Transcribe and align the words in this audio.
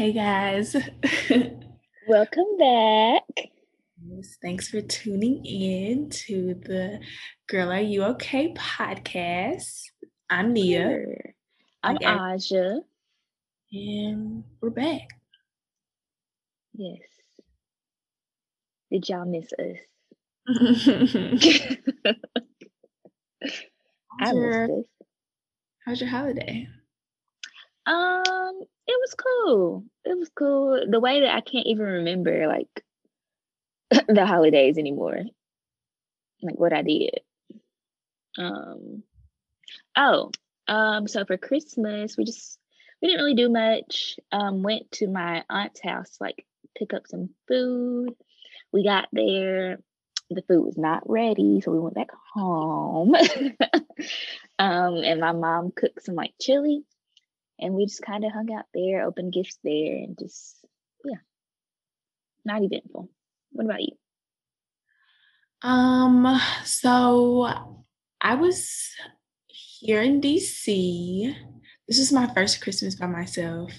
Hey 0.00 0.14
guys. 0.14 0.72
Welcome 2.08 2.56
back. 2.58 3.22
Yes, 4.02 4.38
thanks 4.40 4.66
for 4.66 4.80
tuning 4.80 5.44
in 5.44 6.08
to 6.08 6.54
the 6.54 7.00
Girl 7.46 7.70
Are 7.70 7.82
You 7.82 8.04
Okay 8.04 8.54
podcast. 8.54 9.82
I'm 10.30 10.54
Nia. 10.54 10.88
Sure. 10.88 11.34
I'm 11.82 11.96
Okay. 11.96 12.06
Aja. 12.06 12.80
And 13.72 14.44
we're 14.62 14.70
back. 14.70 15.06
Yes. 16.72 17.02
Did 18.90 19.06
y'all 19.06 19.26
miss 19.26 19.52
us? 19.52 19.76
I 24.18 24.32
missed 24.32 24.70
us. 24.70 24.84
how's 25.84 26.00
your 26.00 26.08
holiday? 26.08 26.66
Um, 27.84 28.62
it 28.90 29.00
was 29.00 29.14
cool. 29.14 29.84
It 30.04 30.18
was 30.18 30.30
cool. 30.34 30.84
The 30.88 31.00
way 31.00 31.20
that 31.20 31.34
I 31.34 31.40
can't 31.40 31.66
even 31.66 31.84
remember 31.84 32.46
like 32.46 32.84
the 34.08 34.26
holidays 34.26 34.78
anymore. 34.78 35.22
Like 36.42 36.58
what 36.58 36.72
I 36.72 36.82
did. 36.82 37.20
Um 38.38 39.02
oh, 39.96 40.30
um, 40.66 41.08
so 41.08 41.24
for 41.24 41.36
Christmas 41.36 42.16
we 42.16 42.24
just 42.24 42.58
we 43.00 43.08
didn't 43.08 43.22
really 43.24 43.34
do 43.34 43.48
much. 43.48 44.16
Um, 44.32 44.62
went 44.62 44.90
to 44.92 45.08
my 45.08 45.44
aunt's 45.48 45.80
house, 45.80 46.16
like 46.20 46.46
pick 46.76 46.92
up 46.92 47.06
some 47.06 47.30
food. 47.48 48.14
We 48.72 48.84
got 48.84 49.08
there, 49.12 49.78
the 50.30 50.42
food 50.42 50.64
was 50.64 50.78
not 50.78 51.08
ready, 51.08 51.60
so 51.60 51.72
we 51.72 51.80
went 51.80 51.94
back 51.94 52.10
home. 52.34 53.14
um, 54.58 54.94
and 54.96 55.20
my 55.20 55.32
mom 55.32 55.72
cooked 55.74 56.04
some 56.04 56.14
like 56.14 56.32
chili 56.40 56.84
and 57.60 57.74
we 57.74 57.86
just 57.86 58.02
kind 58.02 58.24
of 58.24 58.32
hung 58.32 58.52
out 58.52 58.66
there, 58.74 59.04
opened 59.04 59.32
gifts 59.32 59.58
there, 59.62 59.96
and 59.96 60.18
just 60.18 60.56
yeah, 61.04 61.18
not 62.44 62.62
eventful. 62.62 63.10
What 63.52 63.64
about 63.66 63.82
you? 63.82 63.92
Um, 65.62 66.40
so 66.64 67.48
I 68.20 68.34
was 68.34 68.94
here 69.46 70.02
in 70.02 70.20
DC. 70.20 71.34
This 71.86 71.98
is 71.98 72.12
my 72.12 72.32
first 72.34 72.62
Christmas 72.62 72.94
by 72.94 73.06
myself. 73.06 73.72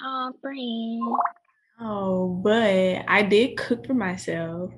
Oh, 0.00 0.32
friend. 0.40 1.02
Oh, 1.80 2.40
but 2.42 3.04
I 3.08 3.22
did 3.22 3.56
cook 3.56 3.86
for 3.86 3.94
myself. 3.94 4.72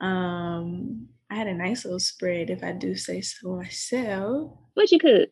Um, 0.00 1.08
I 1.30 1.36
had 1.36 1.48
a 1.48 1.54
nice 1.54 1.84
little 1.84 1.98
spread, 1.98 2.50
if 2.50 2.62
I 2.62 2.72
do 2.72 2.94
say 2.94 3.20
so 3.20 3.56
myself. 3.56 4.52
What 4.74 4.92
you 4.92 4.98
cook? 4.98 5.30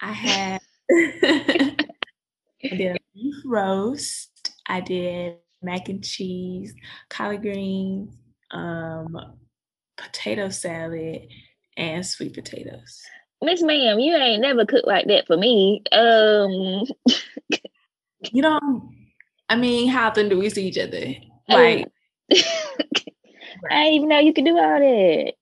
I 0.00 0.12
had 0.12 0.60
I 0.90 1.76
did 2.62 2.96
a 2.96 2.98
beef 3.14 3.34
roast. 3.44 4.52
I 4.66 4.80
did 4.80 5.36
mac 5.62 5.88
and 5.88 6.04
cheese, 6.04 6.74
collard 7.08 7.42
greens, 7.42 8.14
um, 8.50 9.16
potato 9.96 10.48
salad, 10.50 11.28
and 11.76 12.04
sweet 12.04 12.34
potatoes. 12.34 13.02
Miss 13.42 13.62
Ma'am, 13.62 13.98
you 14.00 14.16
ain't 14.16 14.42
never 14.42 14.66
cooked 14.66 14.86
like 14.86 15.06
that 15.06 15.26
for 15.26 15.36
me. 15.36 15.82
Um, 15.92 16.84
You 18.32 18.42
know, 18.42 18.90
I 19.48 19.56
mean, 19.56 19.88
how 19.88 20.08
often 20.08 20.28
do 20.28 20.38
we 20.38 20.50
see 20.50 20.66
each 20.66 20.78
other? 20.78 21.14
Like, 21.48 21.86
I 22.32 23.84
didn't 23.84 23.92
even 23.94 24.08
know 24.08 24.18
you 24.18 24.32
could 24.32 24.44
do 24.44 24.58
all 24.58 24.80
that. 24.80 25.34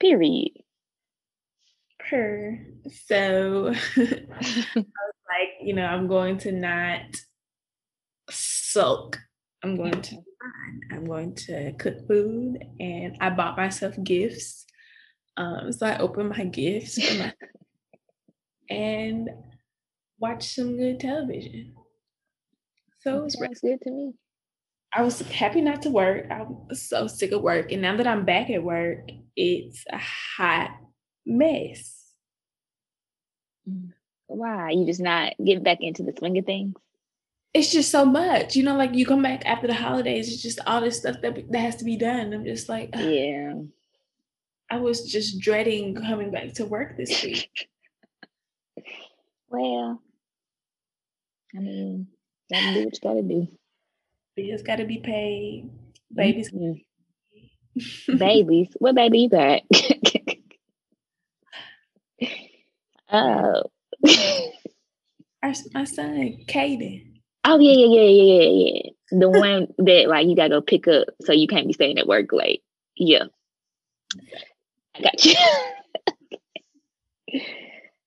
Period. 0.00 0.50
Her. 2.10 2.58
So 3.06 3.72
I 3.96 4.00
was 4.36 4.76
like, 4.76 5.50
you 5.62 5.74
know, 5.74 5.86
I'm 5.86 6.06
going 6.06 6.38
to 6.38 6.52
not 6.52 7.02
sulk. 8.30 9.18
I'm 9.62 9.76
going 9.76 10.00
to. 10.02 10.16
I'm 10.92 11.06
going 11.06 11.34
to 11.46 11.72
cook 11.72 12.06
food, 12.06 12.58
and 12.78 13.16
I 13.20 13.30
bought 13.30 13.56
myself 13.56 13.94
gifts. 14.02 14.66
Um, 15.36 15.72
so 15.72 15.86
I 15.86 15.98
opened 15.98 16.30
my 16.30 16.44
gifts 16.44 16.98
my 17.18 17.32
and 18.70 19.30
watched 20.18 20.54
some 20.54 20.76
good 20.76 21.00
television. 21.00 21.74
So 23.00 23.18
it 23.18 23.22
was 23.24 23.38
Sounds 23.38 23.60
good 23.60 23.80
to 23.82 23.90
me. 23.90 24.12
I 24.94 25.02
was 25.02 25.20
happy 25.22 25.60
not 25.60 25.82
to 25.82 25.90
work. 25.90 26.26
I'm 26.30 26.74
so 26.74 27.08
sick 27.08 27.32
of 27.32 27.42
work. 27.42 27.72
And 27.72 27.82
now 27.82 27.96
that 27.96 28.06
I'm 28.06 28.24
back 28.24 28.48
at 28.50 28.62
work, 28.62 29.10
it's 29.36 29.84
a 29.90 29.98
hot 29.98 30.70
mess. 31.26 31.93
Why? 34.26 34.70
You 34.70 34.86
just 34.86 35.00
not 35.00 35.34
getting 35.44 35.62
back 35.62 35.78
into 35.80 36.02
the 36.02 36.14
swing 36.18 36.38
of 36.38 36.46
things? 36.46 36.74
It's 37.52 37.70
just 37.70 37.90
so 37.90 38.04
much. 38.04 38.56
You 38.56 38.64
know, 38.64 38.76
like 38.76 38.94
you 38.94 39.06
come 39.06 39.22
back 39.22 39.46
after 39.46 39.66
the 39.66 39.74
holidays, 39.74 40.32
it's 40.32 40.42
just 40.42 40.58
all 40.66 40.80
this 40.80 40.98
stuff 40.98 41.16
that, 41.22 41.50
that 41.52 41.58
has 41.58 41.76
to 41.76 41.84
be 41.84 41.96
done. 41.96 42.32
I'm 42.32 42.44
just 42.44 42.68
like, 42.68 42.90
ugh. 42.94 43.00
Yeah. 43.04 43.54
I 44.70 44.78
was 44.78 45.02
just 45.10 45.38
dreading 45.40 45.94
coming 45.94 46.30
back 46.32 46.54
to 46.54 46.64
work 46.66 46.96
this 46.96 47.22
week. 47.22 47.68
Well, 49.48 50.02
I 51.56 51.60
mean, 51.60 52.08
gotta 52.52 52.74
do 52.74 52.84
what 52.86 52.94
you 52.94 53.00
gotta 53.00 53.22
do. 53.22 53.48
Bills 54.34 54.62
got 54.62 54.76
to 54.76 54.84
be 54.84 54.98
paid. 54.98 55.70
Babies. 56.12 56.50
Mhm. 56.50 58.18
Babies. 58.18 58.68
What 58.78 58.96
baby 58.96 59.20
you 59.20 59.28
got? 59.28 59.62
oh. 63.14 63.70
Our, 65.42 65.52
my 65.74 65.84
son, 65.84 66.38
Caden. 66.46 67.14
Oh 67.44 67.58
yeah, 67.58 67.72
yeah, 67.72 67.86
yeah, 67.86 68.08
yeah, 68.08 68.42
yeah, 68.42 68.72
yeah. 68.72 68.90
The 69.10 69.28
one 69.28 69.68
that 69.78 70.08
like 70.08 70.26
you 70.26 70.34
gotta 70.34 70.48
go 70.48 70.60
pick 70.62 70.88
up 70.88 71.08
so 71.20 71.32
you 71.32 71.46
can't 71.46 71.66
be 71.66 71.74
staying 71.74 71.98
at 71.98 72.06
work 72.06 72.32
late. 72.32 72.62
Yeah. 72.96 73.24
I 74.96 75.02
got 75.02 75.24
you. 75.24 75.34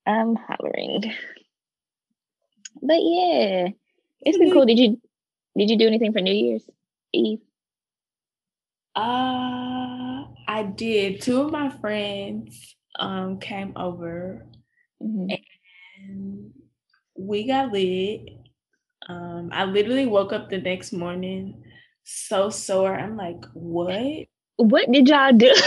I'm 0.07 0.35
hollering. 0.35 1.13
But 2.81 3.00
yeah. 3.01 3.68
It's 4.22 4.38
been 4.38 4.51
cool. 4.51 4.66
Did 4.66 4.79
you 4.79 5.00
did 5.56 5.69
you 5.69 5.78
do 5.78 5.88
anything 5.88 6.13
for 6.13 6.22
New 6.22 6.34
Year's 6.34 6.68
Eve? 7.13 7.39
Uh, 8.95 10.25
I 10.47 10.63
did. 10.75 11.22
Two 11.22 11.41
of 11.41 11.51
my 11.51 11.69
friends 11.69 12.75
um 12.97 13.39
came 13.39 13.74
over 13.75 14.47
Mhm. 15.02 15.41
and 16.00 16.52
we 17.16 17.46
got 17.47 17.72
lit. 17.72 18.30
Um, 19.08 19.50
I 19.53 19.66
literally 19.66 20.06
woke 20.06 20.34
up 20.34 20.50
the 20.50 20.58
next 20.59 20.91
morning 20.94 21.63
so 22.03 22.50
sore. 22.50 22.96
I'm 22.96 23.16
like, 23.18 23.44
what? 23.53 24.25
What 24.57 24.91
did 24.91 25.07
y'all 25.07 25.34
do? 25.34 25.53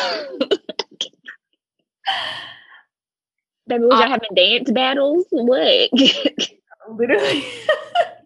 Baby, 3.67 3.85
was 3.85 3.99
y'all 4.01 4.03
Uh, 4.03 4.09
having 4.09 4.35
dance 4.35 4.71
battles? 4.71 5.27
What? 5.31 5.91
literally. 6.91 7.45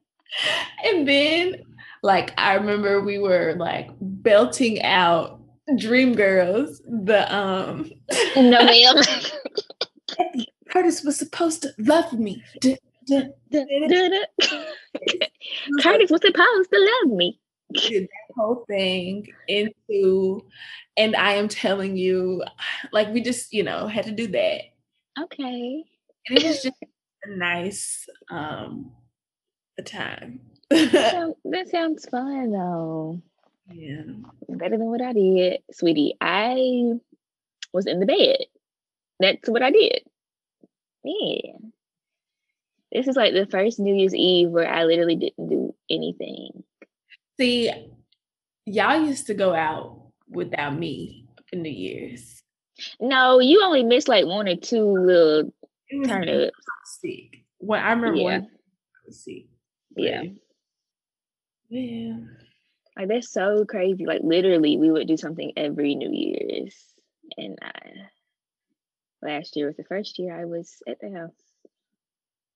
and 0.84 1.06
then, 1.06 1.56
like, 2.03 2.32
I 2.38 2.54
remember 2.54 3.03
we 3.03 3.19
were 3.19 3.54
like 3.59 3.91
belting 4.00 4.82
out 4.82 5.41
Dream 5.76 6.14
Girls. 6.14 6.81
The 6.87 7.32
um, 7.34 7.91
no, 8.37 8.64
ma'am. 8.64 8.97
Curtis 10.75 11.05
was 11.05 11.17
supposed 11.17 11.62
to 11.62 11.73
love 11.79 12.12
me. 12.15 12.43
Curtis 12.62 13.31
was 16.11 16.21
supposed 16.21 16.71
to 16.73 16.91
love 17.05 17.17
me. 17.17 17.39
did 17.73 18.03
that 18.05 18.35
whole 18.35 18.65
thing 18.67 19.29
into, 19.47 20.45
and 20.97 21.15
I 21.15 21.35
am 21.35 21.47
telling 21.47 21.97
you, 21.97 22.43
like, 22.93 23.15
we 23.15 23.21
just, 23.21 23.53
you 23.53 23.62
know, 23.62 23.87
had 23.87 24.06
to 24.06 24.11
do 24.11 24.26
that. 24.26 24.62
Okay. 25.23 25.85
And 26.29 26.38
it 26.38 26.44
was 26.44 26.62
just 26.62 26.75
a 27.23 27.31
nice 27.37 28.09
um 28.29 28.91
a 29.79 29.82
time. 29.82 30.41
That 30.70 31.35
that 31.44 31.69
sounds 31.69 32.05
fun 32.06 32.50
though. 32.50 33.23
yeah. 33.73 34.03
Better 34.49 34.77
than 34.77 34.87
what 34.87 35.03
I 35.03 35.12
did. 35.12 35.61
Sweetie, 35.70 36.17
I 36.20 36.94
was 37.73 37.87
in 37.87 38.00
the 38.00 38.06
bed. 38.06 38.38
That's 39.20 39.49
what 39.49 39.62
I 39.62 39.70
did. 39.70 40.03
Yeah. 41.05 41.53
This 42.93 43.09
is 43.09 43.17
like 43.17 43.35
the 43.35 43.47
first 43.47 43.79
New 43.79 43.95
Year's 43.95 44.15
Eve 44.15 44.51
where 44.51 44.69
I 44.73 44.85
literally 44.85 45.17
didn't 45.17 45.49
do 45.49 45.75
anything. 45.91 46.62
See, 47.39 47.71
y'all 48.67 49.05
used 49.05 49.27
to 49.27 49.35
go 49.35 49.53
out 49.55 50.01
without 50.29 50.79
me 50.79 51.27
for 51.51 51.56
New 51.56 51.71
Year's. 51.71 52.43
No, 53.01 53.41
you 53.41 53.62
only 53.65 53.83
missed 53.85 54.09
like 54.09 54.27
one 54.27 54.49
or 54.49 54.56
two 54.56 54.85
little 54.85 55.53
turn 56.06 56.29
ups. 56.29 56.53
sick. 57.01 57.45
When 57.59 57.81
I 57.83 57.91
remember 57.91 58.17
Yeah. 58.17 58.25
one 58.25 58.49
sick. 59.11 59.47
Yeah. 59.97 60.23
Yeah. 61.69 62.17
Like 62.97 63.09
that's 63.09 63.31
so 63.31 63.65
crazy. 63.65 64.06
Like 64.06 64.21
literally, 64.23 64.77
we 64.77 64.91
would 64.91 65.09
do 65.09 65.17
something 65.17 65.53
every 65.56 65.95
New 65.97 66.11
Year's, 66.12 66.77
and 67.37 67.59
I 67.61 67.73
last 69.25 69.56
year 69.56 69.67
was 69.67 69.76
the 69.76 69.85
first 69.85 70.19
year 70.19 70.38
I 70.38 70.44
was 70.44 70.82
at 70.87 71.00
the 71.00 71.11
house 71.11 71.32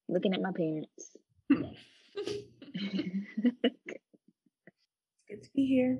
looking 0.08 0.34
at 0.34 0.42
my 0.42 0.52
parents. 0.52 1.16
Good 5.28 5.42
to 5.42 5.50
be 5.54 5.66
here. 5.66 5.98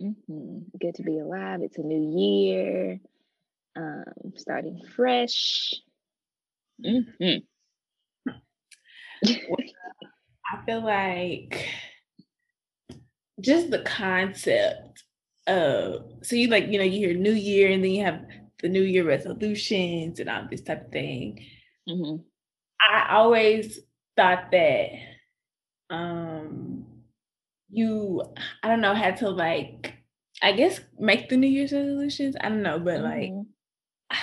Mm-hmm. 0.00 0.58
Good 0.80 0.94
to 0.96 1.02
be 1.02 1.18
alive. 1.18 1.60
It's 1.62 1.78
a 1.78 1.82
new 1.82 2.18
year. 2.18 3.00
Um, 3.76 4.32
starting 4.36 4.82
fresh. 4.96 5.74
Mm-hmm. 6.84 7.38
I 9.24 10.64
feel 10.64 10.84
like 10.84 11.68
just 13.40 13.70
the 13.70 13.80
concept 13.80 15.04
of 15.46 16.04
so 16.22 16.36
you 16.36 16.48
like 16.48 16.68
you 16.68 16.78
know 16.78 16.84
you 16.84 16.98
hear 16.98 17.14
New 17.14 17.32
Year 17.32 17.70
and 17.70 17.82
then 17.82 17.90
you 17.90 18.04
have 18.04 18.20
the 18.62 18.68
New 18.68 18.82
Year 18.82 19.04
resolutions 19.04 20.20
and 20.20 20.28
all 20.28 20.46
this 20.50 20.62
type 20.62 20.86
of 20.86 20.92
thing. 20.92 21.44
Mm-hmm. 21.88 22.22
I 22.92 23.14
always 23.14 23.80
thought 24.16 24.50
that 24.52 24.88
um 25.90 26.84
you 27.70 28.22
I 28.62 28.68
don't 28.68 28.80
know 28.80 28.94
had 28.94 29.18
to 29.18 29.30
like 29.30 29.94
I 30.42 30.52
guess 30.52 30.80
make 30.98 31.28
the 31.28 31.36
New 31.36 31.48
Year's 31.48 31.72
resolutions. 31.72 32.36
I 32.40 32.48
don't 32.48 32.62
know, 32.62 32.78
but 32.78 33.00
mm-hmm. 33.00 33.38
like 34.10 34.20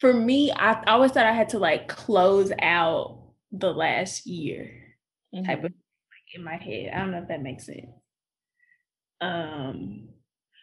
for 0.00 0.12
me, 0.12 0.52
I 0.52 0.82
always 0.86 1.12
thought 1.12 1.26
I 1.26 1.32
had 1.32 1.50
to 1.50 1.58
like 1.58 1.88
close 1.88 2.52
out 2.60 3.22
the 3.50 3.72
last 3.72 4.26
year 4.26 4.70
mm-hmm. 5.34 5.44
type 5.44 5.64
of 5.64 5.72
in 6.34 6.44
my 6.44 6.56
head. 6.56 6.92
I 6.94 6.98
don't 6.98 7.12
know 7.12 7.22
if 7.22 7.28
that 7.28 7.42
makes 7.42 7.66
sense. 7.66 7.86
Um, 9.20 10.08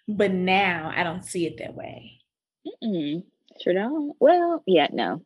but 0.08 0.32
now 0.32 0.92
I 0.96 1.04
don't 1.04 1.26
see 1.26 1.46
it 1.46 1.58
that 1.60 1.76
way. 1.76 2.20
Mm-mm. 2.68 3.24
Sure 3.62 3.74
don't. 3.74 4.16
Well, 4.20 4.64
yeah, 4.66 4.88
no. 4.92 5.22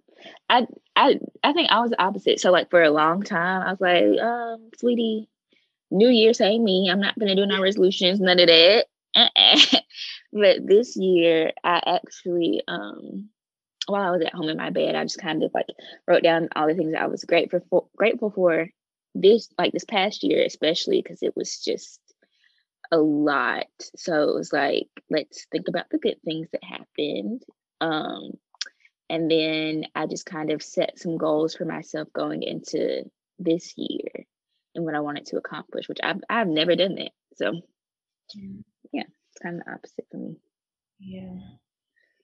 I 0.50 0.68
I 0.96 1.20
I 1.44 1.54
think 1.54 1.72
I 1.72 1.82
was 1.82 1.92
the 1.92 2.02
opposite. 2.02 2.40
So 2.40 2.52
like 2.52 2.70
for 2.70 2.84
a 2.84 2.92
long 2.92 3.24
time, 3.24 3.64
I 3.64 3.72
was 3.72 3.82
like, 3.82 4.20
um, 4.22 4.70
sweetie, 4.78 5.30
New 5.92 6.10
Year, 6.10 6.34
say 6.34 6.60
me. 6.60 6.90
I'm 6.92 7.02
not 7.02 7.20
gonna 7.20 7.36
do 7.36 7.46
no 7.46 7.62
resolutions, 7.62 8.20
none 8.20 8.40
of 8.40 8.48
that. 8.48 8.86
Uh-uh. 9.16 9.60
but 10.34 10.68
this 10.68 10.98
year, 10.98 11.54
I 11.64 11.82
actually 11.86 12.64
um 12.68 13.30
while 13.88 14.04
I 14.04 14.12
was 14.12 14.22
at 14.24 14.34
home 14.34 14.50
in 14.50 14.58
my 14.58 14.70
bed, 14.72 14.96
I 14.96 15.04
just 15.06 15.20
kind 15.20 15.44
of 15.44 15.52
like 15.54 15.68
wrote 16.08 16.24
down 16.24 16.50
all 16.56 16.68
the 16.68 16.76
things 16.76 16.96
I 16.96 17.08
was 17.08 17.26
grateful 17.26 17.62
for 17.70 17.88
grateful 17.98 18.32
for 18.32 18.70
this 19.16 19.50
like 19.58 19.74
this 19.74 19.86
past 19.86 20.24
year, 20.24 20.44
especially 20.46 21.02
because 21.02 21.24
it 21.24 21.36
was 21.36 21.60
just 21.60 22.00
a 22.92 22.98
lot. 22.98 23.68
So 23.96 24.30
it 24.30 24.36
was 24.36 24.52
like, 24.54 24.88
let's 25.10 25.46
think 25.52 25.68
about 25.68 25.90
the 25.90 25.98
good 25.98 26.18
things 26.24 26.48
that 26.52 26.64
happened. 26.64 27.44
Um, 27.82 28.32
and 29.10 29.32
then 29.32 29.86
I 29.96 30.06
just 30.06 30.26
kind 30.26 30.52
of 30.52 30.62
set 30.62 31.00
some 31.00 31.18
goals 31.18 31.56
for 31.56 31.66
myself 31.66 32.08
going 32.14 32.44
into 32.44 33.04
this 33.40 33.74
year 33.78 34.26
and 34.76 34.84
what 34.84 34.96
I 34.96 35.00
wanted 35.00 35.26
to 35.28 35.38
accomplish, 35.38 35.88
which 35.88 36.00
I've 36.04 36.22
I've 36.30 36.48
never 36.48 36.76
done 36.76 36.96
that. 36.96 37.12
So 37.36 37.54
mm. 38.38 38.64
yeah, 38.92 39.04
it's 39.04 39.42
kind 39.42 39.58
of 39.58 39.66
the 39.66 39.72
opposite 39.72 40.06
for 40.12 40.18
me. 40.18 40.36
Yeah. 41.00 41.40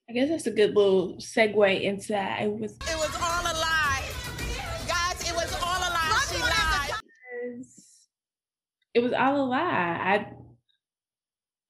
I 0.10 0.14
guess 0.14 0.30
that's 0.30 0.48
a 0.48 0.52
good 0.52 0.76
little 0.76 1.16
segue 1.16 1.82
into 1.82 2.10
that. 2.10 2.42
It 2.42 2.52
was 2.52 2.74
It 2.74 2.98
was 2.98 3.16
all 3.16 3.42
a 3.42 3.56
lie. 3.58 4.04
Guys, 4.88 5.30
it 5.30 5.34
was 5.34 5.54
all 5.64 5.78
a 5.78 5.90
lie. 5.90 6.26
She 6.30 6.42
lied. 6.42 7.66
It 8.94 9.00
was 9.02 9.14
all 9.14 9.38
a 9.38 9.46
lie. 9.46 9.60
I 9.60 10.34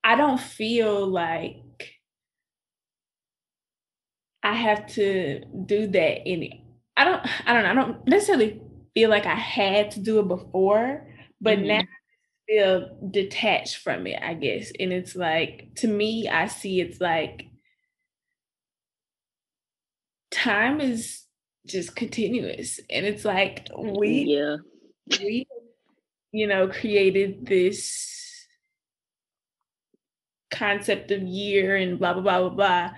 I 0.04 0.16
don't 0.16 0.40
feel 0.40 1.08
like 1.08 1.62
I 4.44 4.54
have 4.54 4.88
to 4.94 5.44
do 5.66 5.88
that 5.88 6.28
any 6.28 6.64
I 6.96 7.06
don't 7.06 7.48
I 7.48 7.54
don't 7.54 7.64
know. 7.64 7.70
I 7.70 7.74
don't 7.74 8.08
necessarily 8.08 8.62
feel 8.94 9.10
like 9.10 9.26
I 9.26 9.36
had 9.36 9.92
to 9.92 10.00
do 10.00 10.20
it 10.20 10.28
before, 10.28 11.08
but 11.42 11.58
mm-hmm. 11.58 11.68
now 11.68 11.80
I 11.80 11.86
feel 12.48 12.98
detached 13.10 13.78
from 13.78 14.06
it, 14.06 14.20
I 14.22 14.36
guess. 14.36 14.72
And 14.80 14.94
it's 14.94 15.16
like 15.16 15.70
to 15.78 15.88
me, 15.88 16.30
I 16.30 16.48
see 16.48 16.82
it's 16.82 17.02
like 17.02 17.48
time 20.32 20.82
is 20.82 21.24
just 21.66 21.96
continuous 21.96 22.80
and 22.90 23.06
it's 23.06 23.24
like 23.24 23.70
we 23.78 24.36
yeah 24.36 24.58
we 25.22 25.48
you 26.34 26.46
know 26.46 26.68
created 26.68 27.46
this 27.46 28.23
concept 30.54 31.12
of 31.12 31.22
year 31.22 31.76
and 31.76 32.00
blah 32.00 32.14
blah 32.14 32.22
blah 32.22 32.40
blah 32.40 32.50
blah 32.50 32.90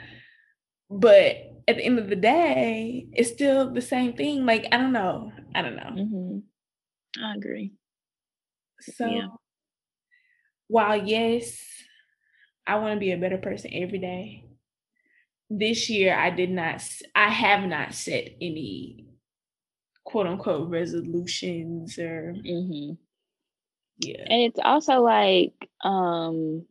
but 0.90 1.36
at 1.68 1.78
the 1.78 1.84
end 1.84 1.98
of 1.98 2.10
the 2.10 2.16
day 2.16 3.08
it's 3.14 3.32
still 3.32 3.74
the 3.74 3.82
same 3.82 4.14
thing 4.14 4.46
like 4.46 4.68
i 4.72 4.78
don't 4.78 4.94
know 4.94 5.32
i 5.56 5.62
don't 5.62 5.76
know 5.76 5.92
mm-hmm. 5.96 7.24
i 7.24 7.36
agree 7.36 7.72
so 8.80 9.06
yeah. 9.06 9.28
while 10.68 10.98
yes 10.98 11.60
i 12.68 12.76
want 12.76 12.94
to 12.94 13.00
be 13.00 13.12
a 13.12 13.18
better 13.18 13.38
person 13.38 13.72
every 13.74 14.00
day 14.00 14.46
this 15.50 15.90
year 15.90 16.18
I 16.18 16.30
did 16.30 16.50
not 16.50 16.84
I 17.16 17.30
have 17.30 17.68
not 17.68 17.94
set 17.94 18.30
any 18.42 19.06
quote 20.04 20.28
unquote 20.28 20.70
resolutions 20.70 21.98
or 22.00 22.34
mm-hmm. 22.36 22.94
yeah. 24.00 24.24
And 24.28 24.42
it's 24.42 24.60
also 24.64 25.02
like 25.02 25.54
um 25.84 26.66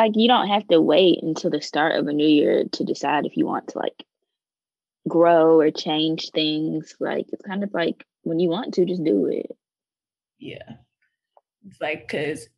like 0.00 0.12
you 0.14 0.28
don't 0.28 0.48
have 0.48 0.66
to 0.68 0.80
wait 0.80 1.22
until 1.22 1.50
the 1.50 1.60
start 1.60 1.94
of 1.94 2.06
a 2.06 2.12
new 2.12 2.26
year 2.26 2.64
to 2.72 2.84
decide 2.84 3.26
if 3.26 3.36
you 3.36 3.44
want 3.44 3.68
to 3.68 3.78
like 3.78 4.04
grow 5.06 5.60
or 5.60 5.70
change 5.70 6.30
things. 6.30 6.96
Like 6.98 7.26
it's 7.32 7.42
kind 7.42 7.62
of 7.62 7.74
like 7.74 8.06
when 8.22 8.40
you 8.40 8.48
want 8.48 8.72
to 8.74 8.86
just 8.86 9.04
do 9.04 9.26
it. 9.26 9.54
Yeah. 10.38 10.76
It's 11.66 11.80
like 11.82 12.08
cause 12.08 12.48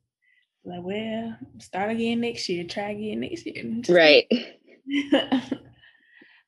like 0.64 0.84
well 0.84 1.36
start 1.58 1.90
again 1.90 2.20
next 2.20 2.48
year, 2.48 2.62
try 2.64 2.90
again 2.90 3.20
next 3.20 3.44
year. 3.44 3.64
Right. 3.88 4.28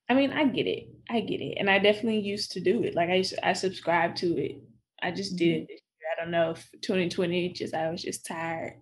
I 0.09 0.15
mean, 0.15 0.31
I 0.33 0.45
get 0.45 0.69
it. 0.69 0.89
I 1.11 1.21
get 1.21 1.41
it. 1.41 1.57
And 1.59 1.69
I 1.69 1.81
definitely 1.81 2.21
used 2.21 2.53
to 2.53 2.61
do 2.61 2.85
it. 2.85 2.95
Like 2.95 3.11
I 3.11 3.17
used 3.17 3.35
to, 3.35 3.45
I 3.45 3.53
subscribed 3.53 4.19
to 4.19 4.37
it. 4.37 4.63
I 5.03 5.11
just 5.11 5.35
did 5.37 5.63
mm-hmm. 5.63 5.73
it 5.73 5.81
I 6.15 6.23
don't 6.23 6.31
know 6.31 6.51
if 6.51 6.71
2020 6.83 7.53
just 7.55 7.75
I 7.75 7.91
was 7.91 8.03
just 8.03 8.27
tired. 8.27 8.75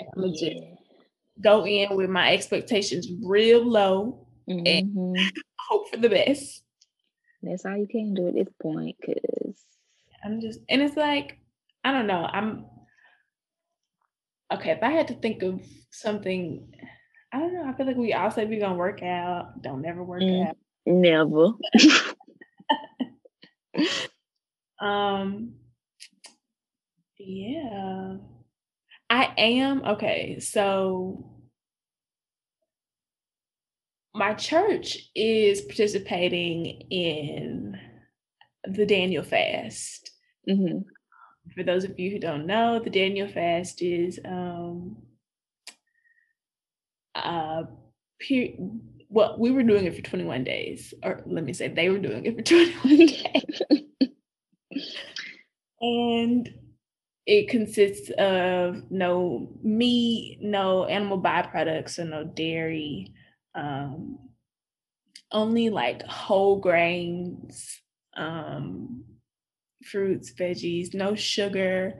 I'm 0.00 0.22
gonna 0.22 0.32
just 0.32 0.56
go 1.40 1.66
in 1.66 1.94
with 1.96 2.10
my 2.10 2.32
expectations 2.32 3.08
real 3.22 3.64
low 3.64 4.26
mm-hmm. 4.48 4.66
and 4.66 5.18
hope 5.68 5.90
for 5.90 5.96
the 5.96 6.08
best. 6.08 6.62
That's 7.42 7.66
all 7.66 7.76
you 7.76 7.86
can 7.86 8.14
do 8.14 8.28
at 8.28 8.34
this 8.34 8.48
point, 8.60 8.96
cause 9.04 9.64
I'm 10.24 10.40
just 10.40 10.60
and 10.68 10.80
it's 10.80 10.96
like, 10.96 11.38
I 11.82 11.92
don't 11.92 12.06
know. 12.06 12.24
I'm 12.24 12.66
okay, 14.52 14.70
if 14.70 14.82
I 14.82 14.90
had 14.90 15.08
to 15.08 15.14
think 15.14 15.42
of 15.42 15.60
something 15.90 16.68
I 17.34 17.38
don't 17.40 17.52
know. 17.52 17.64
I 17.68 17.72
feel 17.72 17.86
like 17.86 17.96
we 17.96 18.12
all 18.12 18.30
say 18.30 18.44
we're 18.44 18.60
gonna 18.60 18.76
work 18.76 19.02
out. 19.02 19.60
Don't 19.60 19.82
never 19.82 20.04
work 20.04 20.22
mm, 20.22 20.46
out. 20.48 20.56
Never. 20.86 21.48
um 24.80 25.54
yeah. 27.18 28.18
I 29.14 29.32
am 29.38 29.84
okay. 29.84 30.40
So 30.40 31.24
my 34.12 34.34
church 34.34 35.08
is 35.14 35.60
participating 35.60 36.64
in 36.90 37.78
the 38.64 38.84
Daniel 38.84 39.22
fast. 39.22 40.10
Mm-hmm. 40.50 40.80
For 41.54 41.62
those 41.62 41.84
of 41.84 41.96
you 41.96 42.10
who 42.10 42.18
don't 42.18 42.44
know, 42.44 42.80
the 42.82 42.90
Daniel 42.90 43.28
fast 43.28 43.82
is 43.82 44.18
um 44.24 44.96
uh, 47.14 47.62
per- 48.18 48.56
well, 49.08 49.36
we 49.38 49.52
were 49.52 49.62
doing 49.62 49.84
it 49.84 49.94
for 49.94 50.02
21 50.02 50.42
days, 50.42 50.92
or 51.04 51.22
let 51.24 51.44
me 51.44 51.52
say 51.52 51.68
they 51.68 51.88
were 51.88 52.00
doing 52.00 52.26
it 52.26 52.34
for 52.34 52.42
21 52.82 52.96
days. 53.06 54.10
and 55.80 56.52
it 57.26 57.48
consists 57.48 58.10
of 58.18 58.90
no 58.90 59.48
meat, 59.62 60.38
no 60.40 60.84
animal 60.84 61.20
byproducts, 61.20 61.90
so 61.90 62.04
no 62.04 62.24
dairy, 62.24 63.12
um, 63.54 64.18
only 65.32 65.70
like 65.70 66.02
whole 66.04 66.60
grains, 66.60 67.80
um, 68.16 69.04
fruits, 69.82 70.32
veggies, 70.34 70.94
no 70.94 71.14
sugar, 71.14 71.94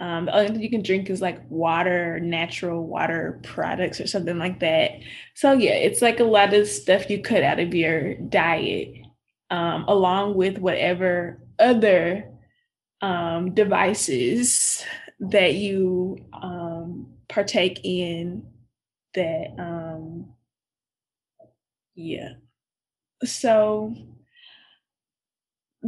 um, 0.00 0.26
the 0.26 0.36
only 0.36 0.48
thing 0.48 0.60
you 0.60 0.70
can 0.70 0.82
drink 0.82 1.08
is 1.08 1.20
like 1.20 1.48
water, 1.48 2.18
natural 2.20 2.86
water 2.86 3.40
products 3.44 4.00
or 4.00 4.06
something 4.06 4.38
like 4.38 4.60
that. 4.60 4.90
So 5.34 5.52
yeah, 5.52 5.74
it's 5.74 6.02
like 6.02 6.20
a 6.20 6.24
lot 6.24 6.52
of 6.52 6.66
stuff 6.66 7.08
you 7.08 7.22
cut 7.22 7.42
out 7.42 7.60
of 7.60 7.74
your 7.74 8.14
diet, 8.14 8.88
um, 9.50 9.84
along 9.86 10.34
with 10.34 10.58
whatever 10.58 11.40
other 11.58 12.28
um, 13.04 13.52
devices 13.52 14.82
that 15.20 15.54
you 15.54 16.16
um, 16.32 17.06
partake 17.28 17.80
in. 17.84 18.46
That 19.14 19.54
um, 19.58 20.32
yeah, 21.94 22.30
so 23.24 23.94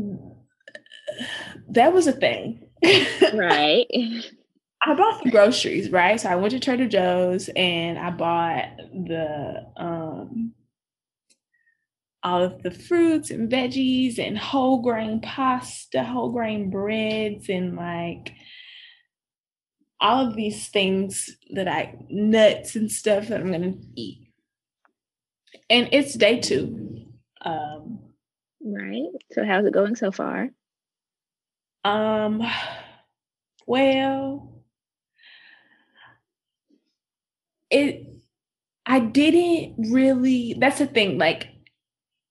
that 1.70 1.92
was 1.92 2.06
a 2.06 2.12
thing. 2.12 2.68
right. 3.34 3.86
I 4.82 4.94
bought 4.94 5.24
the 5.24 5.30
groceries, 5.30 5.90
right? 5.90 6.20
So 6.20 6.28
I 6.28 6.36
went 6.36 6.52
to 6.52 6.60
Trader 6.60 6.86
Joe's 6.86 7.50
and 7.56 7.98
I 7.98 8.10
bought 8.10 8.68
the 8.92 9.66
um 9.76 10.54
all 12.22 12.42
of 12.42 12.62
the 12.62 12.70
fruits 12.70 13.30
and 13.30 13.50
veggies 13.50 14.18
and 14.18 14.36
whole 14.38 14.82
grain 14.82 15.20
pasta, 15.20 16.02
whole 16.02 16.30
grain 16.30 16.70
breads, 16.70 17.48
and 17.48 17.76
like 17.76 18.32
all 20.00 20.26
of 20.26 20.36
these 20.36 20.68
things 20.68 21.36
that 21.54 21.68
I 21.68 21.94
nuts 22.08 22.76
and 22.76 22.90
stuff 22.90 23.28
that 23.28 23.40
I'm 23.40 23.52
gonna 23.52 23.74
eat. 23.94 24.28
And 25.70 25.88
it's 25.92 26.14
day 26.14 26.40
two. 26.40 27.06
Um 27.42 28.00
Right. 28.60 29.04
So 29.32 29.44
how's 29.44 29.64
it 29.64 29.72
going 29.72 29.96
so 29.96 30.10
far? 30.10 30.50
Um 31.84 32.42
well 33.66 34.62
it 37.70 38.06
I 38.84 39.00
didn't 39.00 39.92
really 39.92 40.56
that's 40.58 40.78
the 40.78 40.86
thing 40.86 41.18
like 41.18 41.48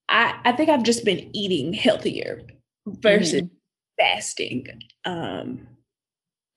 I 0.09 0.39
I 0.45 0.51
think 0.53 0.69
I've 0.69 0.83
just 0.83 1.05
been 1.05 1.29
eating 1.35 1.73
healthier 1.73 2.41
versus 2.87 3.41
Mhm. 3.41 3.49
fasting 3.99 4.67
um 5.05 5.67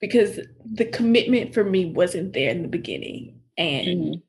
because 0.00 0.38
the 0.74 0.84
commitment 0.86 1.54
for 1.54 1.64
me 1.64 1.86
wasn't 1.86 2.32
there 2.32 2.50
in 2.50 2.62
the 2.62 2.68
beginning 2.68 3.40
and 3.56 3.86
Mhm. 4.16 4.22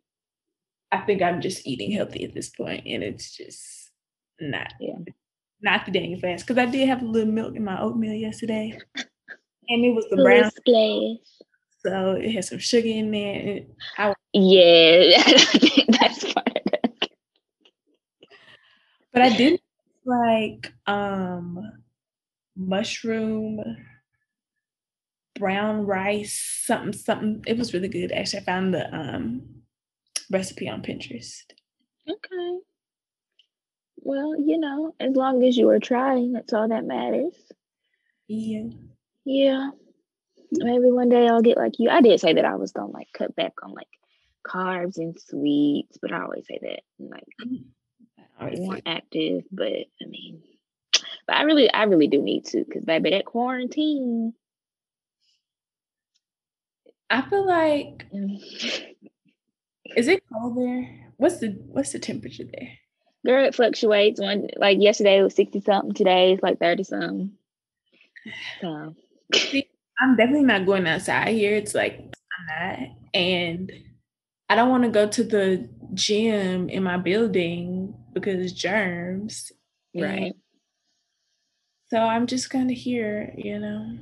I 0.92 1.02
think 1.02 1.22
I'm 1.22 1.42
just 1.42 1.68
eating 1.68 1.92
healthy 1.92 2.24
at 2.24 2.34
this 2.34 2.50
point 2.50 2.84
and 2.88 3.04
it's 3.04 3.36
just 3.36 3.92
not 4.40 4.74
Yeah. 4.80 4.98
not 5.62 5.86
the 5.86 5.92
dang 5.92 6.18
fast 6.20 6.46
because 6.48 6.58
I 6.62 6.66
did 6.70 6.88
have 6.88 7.02
a 7.02 7.06
little 7.06 7.32
milk 7.32 7.56
in 7.56 7.64
my 7.64 7.80
oatmeal 7.82 8.14
yesterday 8.14 8.80
and 9.70 9.86
it 9.86 9.94
was 9.94 10.06
the 10.10 10.16
brown 10.18 10.50
splash. 10.52 11.18
so 11.86 12.12
it 12.14 12.32
had 12.32 12.46
some 12.46 12.60
sugar 12.60 12.88
in 12.88 13.12
there 13.12 13.62
I 13.98 14.14
Yeah, 14.34 15.22
that's 15.90 16.24
it. 16.24 16.49
But 19.14 19.22
I 19.22 19.36
did 19.36 19.60
like 20.06 20.72
um 20.88 21.60
mushroom 22.56 23.62
brown 25.36 25.86
rice 25.86 26.64
something 26.66 26.94
something 26.94 27.44
it 27.48 27.58
was 27.58 27.74
really 27.74 27.88
good 27.88 28.12
actually 28.12 28.40
I 28.40 28.44
found 28.44 28.74
the 28.74 28.94
um 28.94 29.42
recipe 30.30 30.68
on 30.68 30.82
Pinterest 30.82 31.44
Okay. 32.10 32.60
Well, 33.98 34.40
you 34.40 34.58
know, 34.58 34.96
as 35.00 35.16
long 35.16 35.44
as 35.44 35.58
you 35.58 35.70
are 35.70 35.80
trying, 35.80 36.34
that's 36.34 36.54
all 36.54 36.68
that 36.68 36.86
matters. 36.86 37.34
yeah 38.28 38.70
Yeah. 39.26 39.72
Maybe 40.52 40.92
one 40.92 41.10
day 41.10 41.28
I'll 41.28 41.42
get 41.42 41.58
like 41.58 41.74
you. 41.78 41.90
I 41.90 42.02
did 42.02 42.20
say 42.20 42.34
that 42.34 42.46
I 42.46 42.56
was 42.56 42.72
gonna 42.72 42.92
like 42.92 43.10
cut 43.14 43.36
back 43.36 43.54
on 43.62 43.74
like 43.74 43.88
carbs 44.48 44.98
and 44.98 45.20
sweets, 45.20 45.98
but 46.02 46.12
I 46.12 46.22
always 46.22 46.48
say 46.48 46.58
that 46.62 46.82
like 46.98 47.28
I 47.40 47.46
always 48.40 48.60
more 48.60 48.80
active. 48.86 49.44
But 49.52 49.86
I 50.02 50.06
mean, 50.08 50.42
but 51.28 51.36
I 51.36 51.44
really, 51.44 51.72
I 51.72 51.84
really 51.84 52.08
do 52.08 52.22
need 52.22 52.46
to 52.48 52.64
because 52.64 52.86
baby, 52.86 53.12
that 53.12 53.26
quarantine. 53.26 54.34
I 57.10 57.22
feel 57.28 57.46
like 57.48 58.06
mm, 58.14 58.40
is 59.98 60.08
it 60.08 60.24
cold 60.32 60.56
there 60.56 61.12
what's 61.18 61.40
the 61.40 61.48
what's 61.68 61.92
the 61.92 61.98
temperature 61.98 62.44
there 62.44 62.70
Girl, 63.26 63.46
it 63.46 63.56
fluctuates. 63.56 64.20
One 64.20 64.48
like 64.58 64.78
yesterday 64.80 65.20
it 65.20 65.24
was 65.24 65.36
sixty 65.36 65.60
something. 65.60 65.94
Today 65.94 66.34
it's 66.34 66.44
like 66.44 66.60
thirty 66.60 66.84
something. 66.84 67.32
So 68.62 68.96
I'm 70.02 70.16
definitely 70.16 70.46
not 70.46 70.66
going 70.66 70.88
outside 70.88 71.30
here. 71.30 71.56
It's 71.56 71.76
like 71.76 71.98
I'm 72.00 72.46
not. 72.80 72.90
And 73.14 73.72
I 74.50 74.56
don't 74.56 74.70
want 74.70 74.84
to 74.84 74.90
go 74.90 75.08
to 75.08 75.24
the 75.24 75.70
gym 75.94 76.70
in 76.70 76.84
my 76.84 76.98
building 76.98 77.94
because 78.14 78.54
germs. 78.54 79.52
right. 79.96 80.34
So 81.90 81.98
I'm 81.98 82.28
just 82.28 82.50
kind 82.50 82.70
of 82.70 82.78
here, 82.78 83.34
you 83.36 83.60
know. 83.60 83.98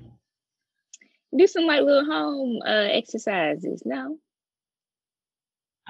Do 1.37 1.47
some 1.47 1.65
like 1.65 1.81
little 1.81 2.05
home 2.05 2.59
uh 2.65 2.87
exercises. 2.91 3.83
No. 3.85 4.17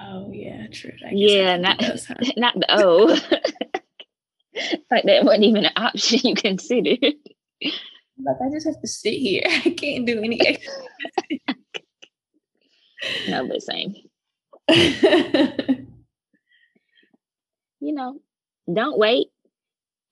Oh 0.00 0.30
yeah, 0.32 0.66
true. 0.72 0.92
I 1.04 1.10
guess 1.10 1.18
Yeah, 1.18 1.56
not 1.56 1.80
those, 1.80 2.06
huh? 2.06 2.14
not 2.36 2.54
the 2.54 2.66
O. 2.70 3.06
like 4.90 5.04
that 5.04 5.24
wasn't 5.24 5.44
even 5.44 5.64
an 5.66 5.72
option 5.76 6.20
you 6.22 6.34
considered. 6.34 6.98
Like 7.00 8.36
I 8.44 8.50
just 8.52 8.66
have 8.66 8.80
to 8.80 8.88
sit 8.88 9.14
here. 9.14 9.42
I 9.46 9.70
can't 9.70 10.06
do 10.06 10.22
any 10.22 10.38
no, 13.28 13.46
but 13.46 13.62
same. 13.62 13.94
You 17.80 17.94
know, 17.94 18.20
don't 18.72 18.98
wait. 18.98 19.28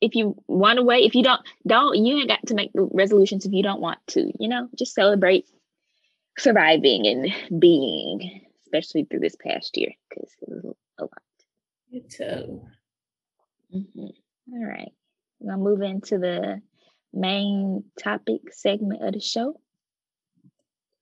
If 0.01 0.15
you 0.15 0.37
want 0.47 0.77
to 0.77 0.83
wait, 0.83 1.05
if 1.05 1.15
you 1.15 1.23
don't, 1.23 1.41
don't, 1.67 1.97
you 1.97 2.19
ain't 2.19 2.29
got 2.29 2.47
to 2.47 2.55
make 2.55 2.73
the 2.75 2.89
resolutions 2.93 3.47
if 3.47 3.53
you 3.53 3.63
don't 3.63 3.81
want 3.81 3.99
to, 4.09 4.31
you 4.39 4.49
know, 4.49 4.69
just 4.77 4.95
celebrate 4.95 5.47
surviving 6.39 7.07
and 7.07 7.61
being, 7.61 8.43
especially 8.65 9.05
through 9.05 9.21
this 9.21 9.37
past 9.37 9.77
year, 9.77 9.93
because 10.11 10.31
it 10.43 10.49
was 10.49 10.75
a 10.99 11.05
lot. 11.05 11.23
Me 11.91 12.01
too. 12.09 12.61
Mhm. 13.75 14.13
All 14.53 14.65
right. 14.65 14.93
We're 15.41 15.55
going 15.55 15.59
to 15.59 15.65
move 15.65 15.83
into 15.83 16.19
the 16.19 16.61
main 17.13 17.85
topic 17.99 18.53
segment 18.53 19.03
of 19.03 19.15
the 19.15 19.21
show. 19.21 19.59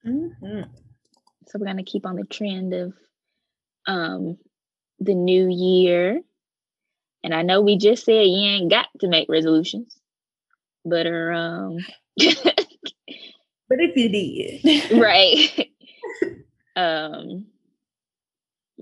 Mhm. 0.07 0.69
So 1.49 1.59
we're 1.59 1.67
going 1.67 1.79
to 1.79 1.83
keep 1.83 2.07
on 2.07 2.17
the 2.17 2.25
trend 2.25 2.73
of 2.75 2.95
um 3.87 4.39
the 5.01 5.15
new 5.15 5.49
year. 5.51 6.21
And 7.25 7.35
I 7.35 7.41
know 7.41 7.63
we 7.63 7.79
just 7.79 8.05
said 8.05 8.27
you 8.27 8.47
ain't 8.47 8.71
got 8.71 8.87
to 9.01 9.09
make 9.09 9.29
resolutions, 9.31 9.99
but 10.85 11.07
are 11.07 11.33
um 11.33 11.79
But 13.67 13.81
if 13.81 13.97
you 13.97 14.11
did, 14.11 14.91
right. 15.01 15.71
um 16.77 17.47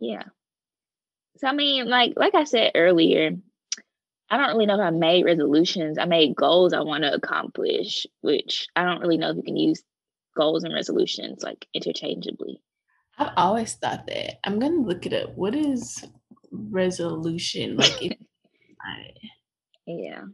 yeah. 0.00 0.24
So 1.36 1.46
I 1.46 1.52
mean 1.52 1.88
like 1.88 2.14
like 2.16 2.34
I 2.34 2.42
said 2.42 2.72
earlier, 2.74 3.30
I 4.28 4.36
don't 4.36 4.48
really 4.48 4.66
know 4.66 4.74
if 4.74 4.80
I 4.80 4.90
made 4.90 5.24
resolutions. 5.24 5.96
I 5.96 6.06
made 6.06 6.34
goals 6.34 6.72
I 6.72 6.80
want 6.80 7.04
to 7.04 7.14
accomplish, 7.14 8.08
which 8.22 8.66
I 8.74 8.82
don't 8.84 9.00
really 9.00 9.18
know 9.18 9.30
if 9.30 9.36
you 9.36 9.44
can 9.44 9.56
use 9.56 9.84
goals 10.36 10.64
and 10.64 10.74
resolutions 10.74 11.44
like 11.44 11.68
interchangeably. 11.72 12.60
I've 13.18 13.34
always 13.36 13.74
thought 13.74 14.08
that. 14.08 14.44
I'm 14.44 14.58
gonna 14.58 14.80
look 14.80 15.06
it 15.06 15.12
up. 15.12 15.36
What 15.36 15.54
is 15.54 16.04
resolution? 16.50 17.76
Like 17.76 18.02
if 18.02 18.18
I, 18.84 19.12
Yeah. 19.86 20.24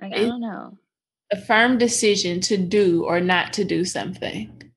Like 0.00 0.12
I 0.14 0.20
don't 0.26 0.40
know. 0.40 0.78
a 1.30 1.40
firm 1.40 1.78
decision 1.78 2.40
to 2.42 2.56
do 2.56 3.04
or 3.04 3.20
not 3.20 3.52
to 3.54 3.64
do 3.64 3.84
something. 3.84 4.72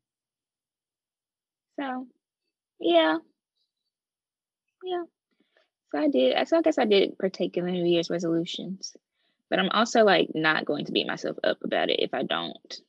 So, 1.79 2.07
yeah, 2.79 3.17
yeah. 4.83 5.03
So 5.91 5.99
I 5.99 6.07
did. 6.09 6.47
So 6.47 6.57
I 6.57 6.61
guess 6.61 6.77
I 6.77 6.85
did 6.85 7.17
partake 7.17 7.57
in 7.57 7.65
the 7.65 7.71
New 7.71 7.85
Year's 7.85 8.09
resolutions, 8.09 8.95
but 9.49 9.59
I'm 9.59 9.69
also 9.69 10.03
like 10.03 10.29
not 10.33 10.65
going 10.65 10.85
to 10.85 10.91
beat 10.91 11.07
myself 11.07 11.37
up 11.43 11.57
about 11.63 11.89
it 11.89 11.99
if 11.99 12.13
I 12.13 12.23
don't. 12.23 12.81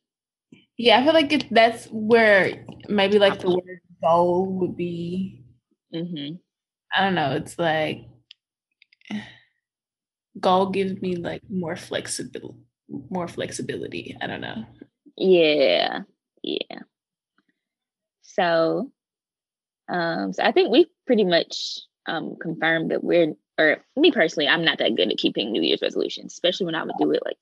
Yeah, 0.77 1.01
I 1.01 1.05
feel 1.05 1.15
like 1.15 1.33
it, 1.33 1.47
that's 1.51 1.87
where 1.87 2.65
maybe 2.89 3.19
like 3.19 3.41
the 3.41 3.51
word 3.51 3.81
goal 4.03 4.47
would 4.59 4.77
be. 4.77 5.45
hmm 5.93 6.35
I 6.95 7.03
don't 7.03 7.15
know. 7.15 7.33
It's 7.33 7.59
like 7.59 8.03
goal 10.40 10.71
gives 10.71 11.00
me 11.00 11.16
like 11.16 11.43
more 11.49 11.76
flexibility. 11.76 12.55
More 13.11 13.28
flexibility. 13.28 14.16
I 14.21 14.26
don't 14.26 14.40
know. 14.40 14.64
Yeah, 15.16 16.00
yeah. 16.43 16.81
So, 18.23 18.93
um, 19.88 20.33
so 20.33 20.43
I 20.43 20.52
think 20.52 20.71
we 20.71 20.87
pretty 21.07 21.25
much 21.25 21.81
um 22.07 22.37
confirmed 22.40 22.90
that 22.90 23.02
we're, 23.02 23.35
or 23.59 23.78
me 23.97 24.12
personally, 24.12 24.49
I'm 24.49 24.64
not 24.64 24.78
that 24.78 24.95
good 24.95 25.11
at 25.11 25.19
keeping 25.19 25.50
New 25.50 25.62
Year's 25.62 25.83
resolutions, 25.83 26.33
especially 26.33 26.66
when 26.66 26.75
I 26.75 26.85
would 26.85 26.97
do 26.99 27.11
it 27.12 27.23
like 27.25 27.38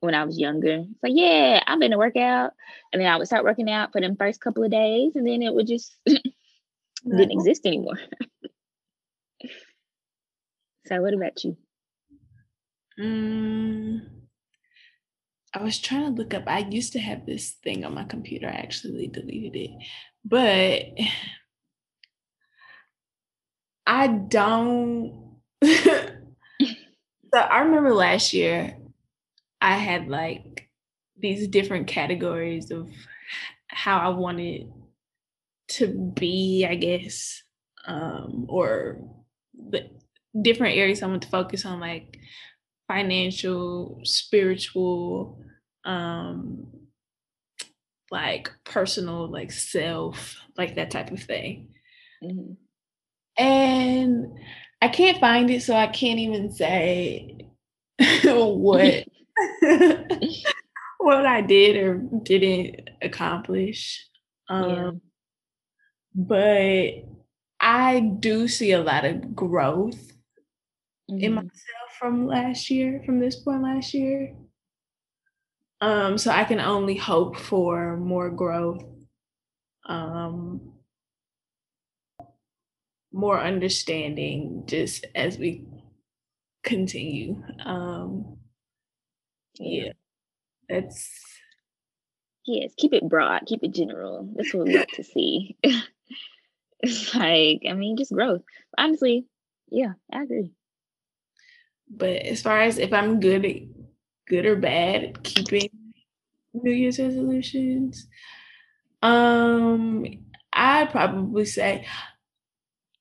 when 0.00 0.14
I 0.14 0.24
was 0.24 0.38
younger. 0.38 0.84
It's 0.88 1.02
like, 1.02 1.12
yeah, 1.14 1.62
I'm 1.66 1.80
gonna 1.80 1.98
work 1.98 2.16
out, 2.16 2.52
and 2.92 3.02
then 3.02 3.08
I 3.10 3.16
would 3.16 3.26
start 3.26 3.44
working 3.44 3.70
out 3.70 3.92
for 3.92 4.00
them 4.00 4.16
first 4.16 4.40
couple 4.40 4.64
of 4.64 4.70
days, 4.70 5.16
and 5.16 5.26
then 5.26 5.42
it 5.42 5.52
would 5.52 5.66
just 5.66 5.96
didn't 6.06 7.32
exist 7.32 7.66
anymore. 7.66 7.98
so, 10.86 11.02
what 11.02 11.14
about 11.14 11.44
you? 11.44 11.56
Mm, 12.98 14.00
I 15.54 15.62
was 15.62 15.78
trying 15.78 16.14
to 16.14 16.22
look 16.22 16.34
up. 16.34 16.44
I 16.46 16.58
used 16.60 16.92
to 16.92 16.98
have 16.98 17.24
this 17.26 17.52
thing 17.64 17.84
on 17.84 17.94
my 17.94 18.04
computer. 18.04 18.48
I 18.48 18.52
actually 18.52 19.08
deleted 19.08 19.56
it, 19.56 19.70
but 20.24 20.84
I 23.86 24.08
don't. 24.08 25.36
so 25.64 26.10
I 27.34 27.60
remember 27.60 27.94
last 27.94 28.32
year, 28.32 28.76
I 29.60 29.76
had 29.76 30.08
like 30.08 30.68
these 31.18 31.48
different 31.48 31.88
categories 31.88 32.70
of 32.70 32.88
how 33.68 33.98
I 33.98 34.08
wanted 34.10 34.70
to 35.68 35.86
be, 35.88 36.66
I 36.68 36.74
guess, 36.76 37.42
um, 37.86 38.46
or 38.48 39.00
the 39.54 39.90
different 40.40 40.76
areas 40.76 41.02
I 41.02 41.06
want 41.06 41.22
to 41.22 41.28
focus 41.28 41.64
on, 41.64 41.80
like 41.80 42.18
financial, 42.88 44.00
spiritual, 44.04 45.38
um, 45.84 46.66
like 48.10 48.50
personal, 48.64 49.30
like 49.30 49.52
self, 49.52 50.36
like 50.56 50.74
that 50.76 50.90
type 50.90 51.10
of 51.10 51.22
thing. 51.22 51.68
Mm-hmm. 52.24 52.54
And 53.40 54.38
I 54.82 54.88
can't 54.88 55.20
find 55.20 55.50
it, 55.50 55.62
so 55.62 55.76
I 55.76 55.86
can't 55.86 56.18
even 56.18 56.50
say 56.50 57.36
what 58.24 59.04
what 60.98 61.26
I 61.26 61.40
did 61.42 61.76
or 61.76 62.02
didn't 62.22 62.90
accomplish. 63.02 64.06
Um, 64.48 64.70
yeah. 64.70 64.90
But 66.14 66.90
I 67.60 68.00
do 68.00 68.48
see 68.48 68.72
a 68.72 68.82
lot 68.82 69.04
of 69.04 69.34
growth 69.34 70.12
mm-hmm. 71.10 71.18
in 71.18 71.34
myself 71.34 71.87
from 71.98 72.26
last 72.26 72.70
year, 72.70 73.02
from 73.04 73.20
this 73.20 73.36
point 73.36 73.62
last 73.62 73.92
year. 73.94 74.34
Um, 75.80 76.18
so 76.18 76.30
I 76.30 76.44
can 76.44 76.60
only 76.60 76.96
hope 76.96 77.36
for 77.36 77.96
more 77.96 78.30
growth, 78.30 78.84
um, 79.86 80.72
more 83.12 83.40
understanding 83.40 84.64
just 84.66 85.06
as 85.14 85.38
we 85.38 85.66
continue. 86.64 87.42
Um, 87.64 88.38
yeah, 89.54 89.92
that's 90.68 91.10
yes. 92.44 92.72
Keep 92.76 92.94
it 92.94 93.08
broad. 93.08 93.46
Keep 93.46 93.62
it 93.62 93.74
general. 93.74 94.28
That's 94.34 94.52
what 94.52 94.66
we 94.66 94.76
like 94.76 94.88
to 94.94 95.04
see. 95.04 95.56
it's 96.80 97.14
like 97.14 97.62
I 97.68 97.74
mean, 97.74 97.96
just 97.96 98.12
growth. 98.12 98.42
Honestly, 98.76 99.26
yeah, 99.70 99.92
I 100.12 100.22
agree. 100.22 100.52
But 101.90 102.22
as 102.22 102.42
far 102.42 102.60
as 102.60 102.78
if 102.78 102.92
I'm 102.92 103.20
good, 103.20 103.68
good 104.28 104.46
or 104.46 104.56
bad 104.56 105.04
at 105.04 105.22
keeping 105.22 105.70
New 106.52 106.72
Year's 106.72 106.98
resolutions, 106.98 108.06
um, 109.02 110.04
I'd 110.52 110.90
probably 110.90 111.44
say 111.44 111.86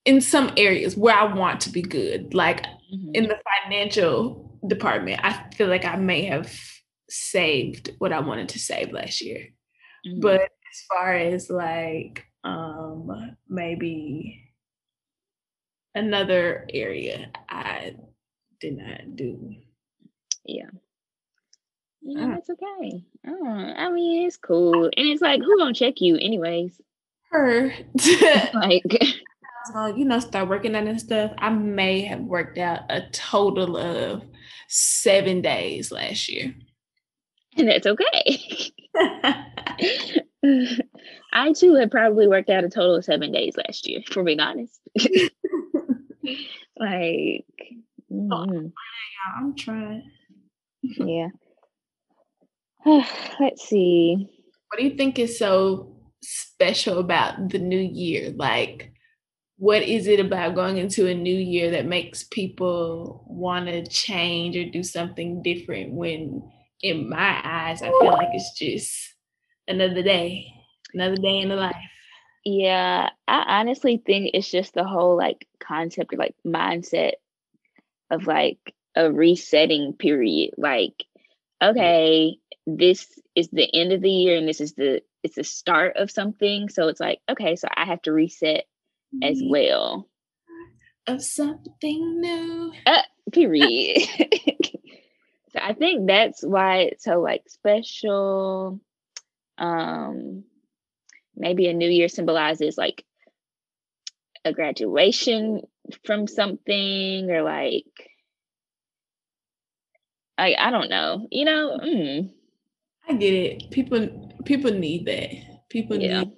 in 0.05 0.21
some 0.21 0.51
areas 0.55 0.95
where 0.95 1.15
I 1.15 1.33
want 1.33 1.61
to 1.61 1.69
be 1.69 1.81
good, 1.81 2.33
like 2.33 2.63
mm-hmm. 2.63 3.11
in 3.13 3.23
the 3.27 3.37
financial 3.63 4.57
department, 4.65 5.19
I 5.23 5.49
feel 5.55 5.67
like 5.67 5.85
I 5.85 5.97
may 5.97 6.25
have 6.25 6.53
saved 7.09 7.91
what 7.99 8.13
I 8.13 8.19
wanted 8.19 8.49
to 8.49 8.59
save 8.59 8.91
last 8.93 9.21
year. 9.21 9.49
Mm-hmm. 10.07 10.21
But 10.21 10.41
as 10.41 10.81
far 10.89 11.13
as 11.13 11.49
like 11.49 12.25
um 12.43 13.35
maybe 13.49 14.43
another 15.95 16.67
area 16.71 17.31
I 17.49 17.95
did 18.59 18.77
not 18.77 19.15
do. 19.15 19.55
Yeah. 20.45 20.69
Yeah, 22.01 22.25
ah. 22.25 22.29
that's 22.35 22.49
okay. 22.49 23.03
Oh, 23.27 23.47
I 23.47 23.91
mean, 23.91 24.25
it's 24.25 24.37
cool. 24.37 24.85
And 24.85 25.07
it's 25.07 25.21
like, 25.21 25.41
who 25.41 25.57
gonna 25.57 25.73
check 25.73 25.99
you 25.99 26.15
anyways? 26.15 26.79
Her. 27.31 27.73
like 28.53 28.83
you 29.95 30.05
know, 30.05 30.19
start 30.19 30.47
working 30.47 30.75
on 30.75 30.85
this 30.85 31.03
stuff. 31.03 31.31
I 31.37 31.49
may 31.49 32.01
have 32.01 32.21
worked 32.21 32.57
out 32.57 32.81
a 32.89 33.09
total 33.11 33.77
of 33.77 34.23
seven 34.67 35.41
days 35.41 35.91
last 35.91 36.29
year. 36.29 36.55
And 37.57 37.67
that's 37.67 37.87
okay. 37.87 38.39
I 41.33 41.53
too 41.53 41.73
have 41.75 41.91
probably 41.91 42.27
worked 42.27 42.49
out 42.49 42.63
a 42.63 42.69
total 42.69 42.95
of 42.95 43.05
seven 43.05 43.31
days 43.31 43.57
last 43.57 43.87
year, 43.87 44.01
for 44.09 44.23
being 44.23 44.39
honest. 44.39 44.79
like 46.77 47.45
Mm-hmm. 48.11 48.67
Oh, 48.67 48.71
I'm 49.37 49.55
trying. 49.55 50.09
yeah. 50.81 51.29
Let's 53.39 53.67
see. 53.67 54.29
What 54.69 54.79
do 54.79 54.85
you 54.85 54.95
think 54.95 55.19
is 55.19 55.37
so 55.39 55.95
special 56.21 56.99
about 56.99 57.49
the 57.49 57.59
new 57.59 57.79
year? 57.79 58.33
Like, 58.35 58.91
what 59.57 59.81
is 59.81 60.07
it 60.07 60.19
about 60.19 60.55
going 60.55 60.77
into 60.77 61.07
a 61.07 61.13
new 61.13 61.35
year 61.35 61.71
that 61.71 61.85
makes 61.85 62.23
people 62.23 63.25
want 63.27 63.67
to 63.67 63.85
change 63.87 64.55
or 64.55 64.69
do 64.69 64.83
something 64.83 65.41
different 65.41 65.93
when, 65.93 66.43
in 66.81 67.09
my 67.09 67.41
eyes, 67.43 67.81
I 67.81 67.87
feel 67.87 68.11
like 68.11 68.29
it's 68.33 68.53
just 68.57 69.15
another 69.67 70.03
day, 70.03 70.45
another 70.93 71.15
day 71.15 71.39
in 71.39 71.49
the 71.49 71.55
life? 71.55 71.75
Yeah, 72.45 73.09
I 73.27 73.59
honestly 73.59 74.01
think 74.05 74.31
it's 74.33 74.49
just 74.49 74.73
the 74.73 74.85
whole 74.85 75.17
like 75.17 75.47
concept 75.59 76.13
or 76.13 76.17
like 76.17 76.35
mindset 76.45 77.13
of 78.09 78.27
like 78.27 78.73
a 78.95 79.11
resetting 79.11 79.93
period. 79.93 80.51
Like, 80.57 81.05
okay, 81.61 82.37
this 82.65 83.07
is 83.35 83.49
the 83.49 83.69
end 83.73 83.93
of 83.93 84.01
the 84.01 84.11
year 84.11 84.37
and 84.37 84.47
this 84.47 84.61
is 84.61 84.73
the 84.73 85.01
it's 85.23 85.35
the 85.35 85.43
start 85.43 85.97
of 85.97 86.11
something. 86.11 86.69
So 86.69 86.87
it's 86.87 86.99
like, 86.99 87.19
okay, 87.29 87.55
so 87.55 87.67
I 87.73 87.85
have 87.85 88.01
to 88.03 88.13
reset 88.13 88.65
as 89.23 89.41
well. 89.43 90.07
Of 91.07 91.23
something 91.23 92.21
new. 92.21 92.73
Uh, 92.85 93.01
period. 93.31 94.01
so 95.51 95.59
I 95.61 95.73
think 95.73 96.07
that's 96.07 96.43
why 96.43 96.79
it's 96.79 97.03
so 97.03 97.21
like 97.21 97.43
special. 97.47 98.79
Um 99.57 100.43
maybe 101.35 101.67
a 101.67 101.73
new 101.73 101.89
year 101.89 102.09
symbolizes 102.09 102.77
like 102.77 103.05
a 104.47 104.53
graduation 104.53 105.61
from 106.05 106.27
something 106.27 107.29
or 107.29 107.43
like 107.43 107.85
I 110.37 110.55
I 110.57 110.71
don't 110.71 110.89
know. 110.89 111.27
You 111.31 111.45
know, 111.45 111.79
mm. 111.83 112.31
I 113.07 113.13
get 113.13 113.33
it. 113.33 113.71
People 113.71 114.33
people 114.45 114.71
need 114.71 115.05
that. 115.05 115.31
People 115.69 115.97
yeah. 115.97 116.21
need 116.21 116.31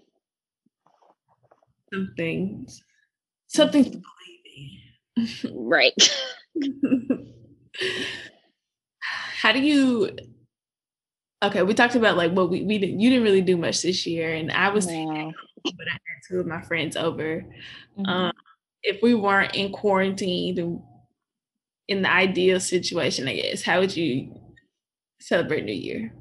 something 1.94 2.68
something 3.48 3.84
to 3.84 4.02
believe 5.16 5.44
in. 5.44 5.68
right. 5.68 6.16
How 9.42 9.52
do 9.52 9.60
you 9.60 10.10
Okay, 11.42 11.64
we 11.64 11.74
talked 11.74 11.96
about 11.96 12.18
like 12.18 12.34
what 12.34 12.50
we, 12.50 12.64
we 12.64 12.78
didn't 12.78 13.00
you 13.00 13.10
didn't 13.10 13.24
really 13.24 13.42
do 13.42 13.56
much 13.56 13.82
this 13.82 14.06
year 14.06 14.34
and 14.34 14.52
I 14.52 14.70
was 14.70 14.88
wow. 14.88 15.32
But 15.64 15.88
I 15.88 15.94
had 15.94 16.22
two 16.28 16.40
of 16.40 16.48
my 16.48 16.62
friends 16.62 16.96
over. 16.96 17.46
Mm-hmm. 17.98 18.06
Um 18.06 18.34
if 18.82 19.02
we 19.02 19.14
weren't 19.14 19.56
in 19.56 19.72
quarantine 19.72 20.82
in 21.88 22.02
the 22.02 22.12
ideal 22.12 22.60
situation, 22.60 23.28
I 23.28 23.36
guess, 23.36 23.64
how 23.64 23.80
would 23.80 23.96
you 23.96 24.34
celebrate 25.20 25.66
New 25.66 25.74
Year? 25.74 26.14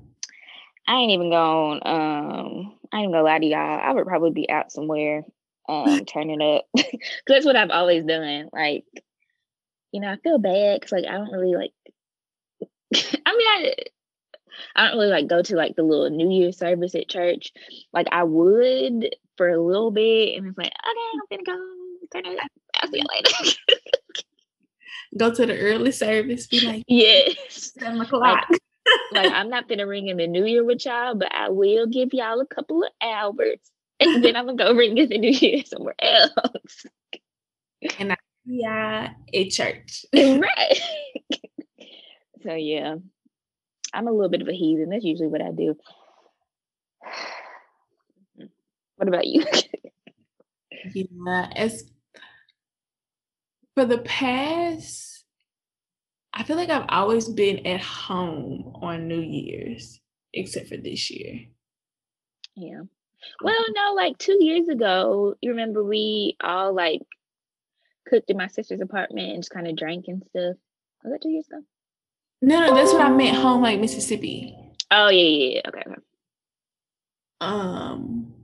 I 0.87 0.97
ain't 0.97 1.13
even 1.13 1.31
going 1.31 1.81
um 1.85 2.75
I 2.93 3.01
ain't 3.01 3.13
gonna 3.13 3.23
lie 3.23 3.39
to 3.39 3.47
y'all. 3.47 3.81
I 3.81 3.93
would 3.93 4.07
probably 4.07 4.31
be 4.31 4.51
out 4.51 4.73
somewhere 4.73 5.25
um 5.69 6.05
turning 6.07 6.43
up. 6.43 6.65
Cause 6.77 6.87
that's 7.27 7.47
what 7.47 7.57
I've 7.57 7.71
always 7.71 8.05
done. 8.05 8.49
Like, 8.53 8.85
you 9.93 10.01
know, 10.01 10.11
I 10.11 10.17
feel 10.17 10.39
bad 10.39 10.81
because 10.81 10.93
like 10.93 11.05
I 11.07 11.13
don't 11.13 11.33
really 11.33 11.55
like 11.55 11.73
I 12.95 13.37
mean 13.37 13.49
I 13.49 13.75
I 14.77 14.89
don't 14.89 14.97
really 14.97 15.11
like 15.11 15.27
go 15.27 15.43
to 15.43 15.57
like 15.57 15.77
the 15.77 15.83
little 15.83 16.11
New 16.11 16.31
Year 16.31 16.53
service 16.53 16.95
at 16.95 17.09
church. 17.09 17.53
Like 17.93 18.07
I 18.13 18.25
would 18.25 19.15
for 19.37 19.49
a 19.49 19.61
little 19.61 19.91
bit 19.91 20.37
and 20.37 20.49
it's 20.49 20.59
like, 20.59 20.69
okay, 20.69 21.39
I'm 21.41 21.45
gonna 21.45 21.59
go 21.59 21.79
turn 22.13 22.27
it 22.27 22.39
I'll 22.81 22.91
see 22.91 22.99
you 22.99 23.05
later. 23.11 23.81
Go 25.17 25.35
to 25.35 25.47
the 25.47 25.59
early 25.59 25.93
service, 25.93 26.47
be 26.47 26.61
like, 26.61 26.85
yes, 26.89 27.73
seven 27.79 28.01
o'clock. 28.01 28.47
Like, 28.51 28.61
like 29.13 29.33
I'm 29.33 29.49
not 29.49 29.69
gonna 29.69 29.87
ring 29.87 30.09
in 30.09 30.19
the 30.19 30.27
new 30.27 30.45
year 30.45 30.65
with 30.65 30.85
y'all, 30.85 31.15
but 31.15 31.33
I 31.35 31.49
will 31.49 31.87
give 31.87 32.13
y'all 32.13 32.41
a 32.41 32.47
couple 32.47 32.85
of 32.85 32.91
hours. 33.03 33.59
And 34.01 34.25
then 34.25 34.37
I'm 34.37 34.47
gonna 34.47 34.57
go 34.57 34.75
ring 34.75 34.97
in 34.99 35.09
the 35.09 35.19
new 35.19 35.31
year 35.31 35.65
somewhere 35.65 35.95
else. 36.01 36.87
And 37.99 38.13
I 38.13 38.17
yeah, 38.51 39.11
a 39.35 39.51
church. 39.51 40.07
right. 40.15 40.81
so 42.43 42.55
yeah. 42.55 42.97
I'm 43.93 44.09
a 44.09 44.13
little 44.13 44.29
bit 44.29 44.43
of 44.43 44.49
a 44.49 44.53
heathen. 44.53 44.91
That's 44.91 45.05
usually 45.05 45.29
what 45.29 45.43
I 45.43 45.51
do. 45.51 45.77
What 48.97 49.07
about 49.07 49.29
you? 49.29 49.45
yeah, 50.93 51.53
as 51.55 51.85
for 53.77 53.85
the 53.85 53.99
past, 53.99 55.25
I 56.33 56.43
feel 56.43 56.57
like 56.57 56.69
I've 56.69 56.87
always 56.89 57.29
been 57.29 57.65
at 57.65 57.81
home 57.81 58.73
on 58.83 59.07
New 59.07 59.21
Year's, 59.21 60.01
except 60.35 60.69
for 60.69 60.77
this 60.77 61.13
year. 61.13 61.47
Yeah. 62.57 62.83
Well, 63.41 63.65
no, 63.71 63.93
like 63.95 64.19
two 64.19 64.43
years 64.43 64.69
ago, 64.69 65.37
you 65.41 65.51
remember 65.51 65.85
we 65.85 66.37
all 66.43 66.75
like 66.75 67.03
cooked 68.09 68.31
in 68.31 68.37
my 68.37 68.49
sister's 68.49 68.81
apartment 68.81 69.33
and 69.33 69.43
just 69.43 69.51
kind 69.51 69.69
of 69.69 69.77
drank 69.77 70.07
and 70.09 70.23
stuff. 70.31 70.57
Was 71.05 71.13
that 71.13 71.23
two 71.23 71.31
years 71.31 71.47
ago? 71.47 71.63
No, 72.41 72.61
no, 72.67 72.75
that's 72.75 72.93
what 72.93 73.03
I 73.03 73.11
meant 73.11 73.37
home, 73.37 73.63
like 73.63 73.81
Mississippi. 73.81 74.55
Oh 74.91 75.09
yeah, 75.11 75.23
yeah, 75.23 75.55
yeah. 75.55 75.61
Okay, 75.69 75.83
okay. 75.87 76.01
Um, 77.41 78.35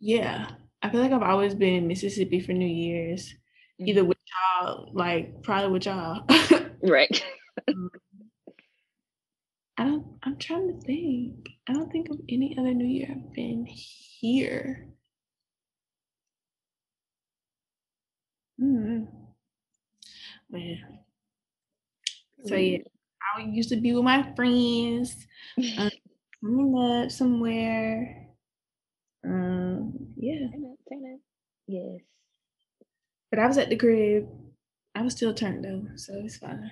yeah, 0.00 0.50
I 0.82 0.90
feel 0.90 1.00
like 1.00 1.12
I've 1.12 1.22
always 1.22 1.54
been 1.54 1.74
in 1.74 1.86
Mississippi 1.88 2.40
for 2.40 2.52
New 2.52 2.66
Year's, 2.66 3.34
either 3.78 4.04
with 4.04 4.18
y'all, 4.62 4.90
like 4.92 5.42
probably 5.42 5.70
with 5.72 5.86
y'all. 5.86 6.26
Right. 6.84 7.22
Um, 7.68 7.90
I 9.76 9.84
don't. 9.84 10.06
I'm 10.22 10.36
trying 10.38 10.68
to 10.68 10.80
think. 10.86 11.48
I 11.68 11.74
don't 11.74 11.90
think 11.92 12.08
of 12.10 12.18
any 12.28 12.56
other 12.58 12.72
New 12.74 12.86
Year 12.86 13.08
I've 13.10 13.32
been 13.34 13.66
here. 13.66 14.88
Hmm. 18.58 19.04
Man. 20.50 21.01
So 22.44 22.56
yeah, 22.56 22.78
I 23.36 23.42
used 23.42 23.68
to 23.70 23.76
be 23.76 23.92
with 23.94 24.04
my 24.04 24.32
friends. 24.34 25.26
Um, 25.78 25.90
I'm 26.44 26.74
up 26.74 27.10
somewhere. 27.10 28.26
Um, 29.24 29.92
yeah. 30.16 30.48
Turn 30.50 30.72
up, 30.72 30.78
turn 30.88 31.14
up. 31.14 31.20
Yes. 31.68 32.00
But 33.30 33.38
I 33.38 33.46
was 33.46 33.58
at 33.58 33.68
the 33.68 33.76
crib. 33.76 34.28
I 34.94 35.02
was 35.02 35.14
still 35.14 35.32
turned 35.32 35.64
though, 35.64 35.86
so 35.96 36.14
it's 36.16 36.36
fine. 36.36 36.70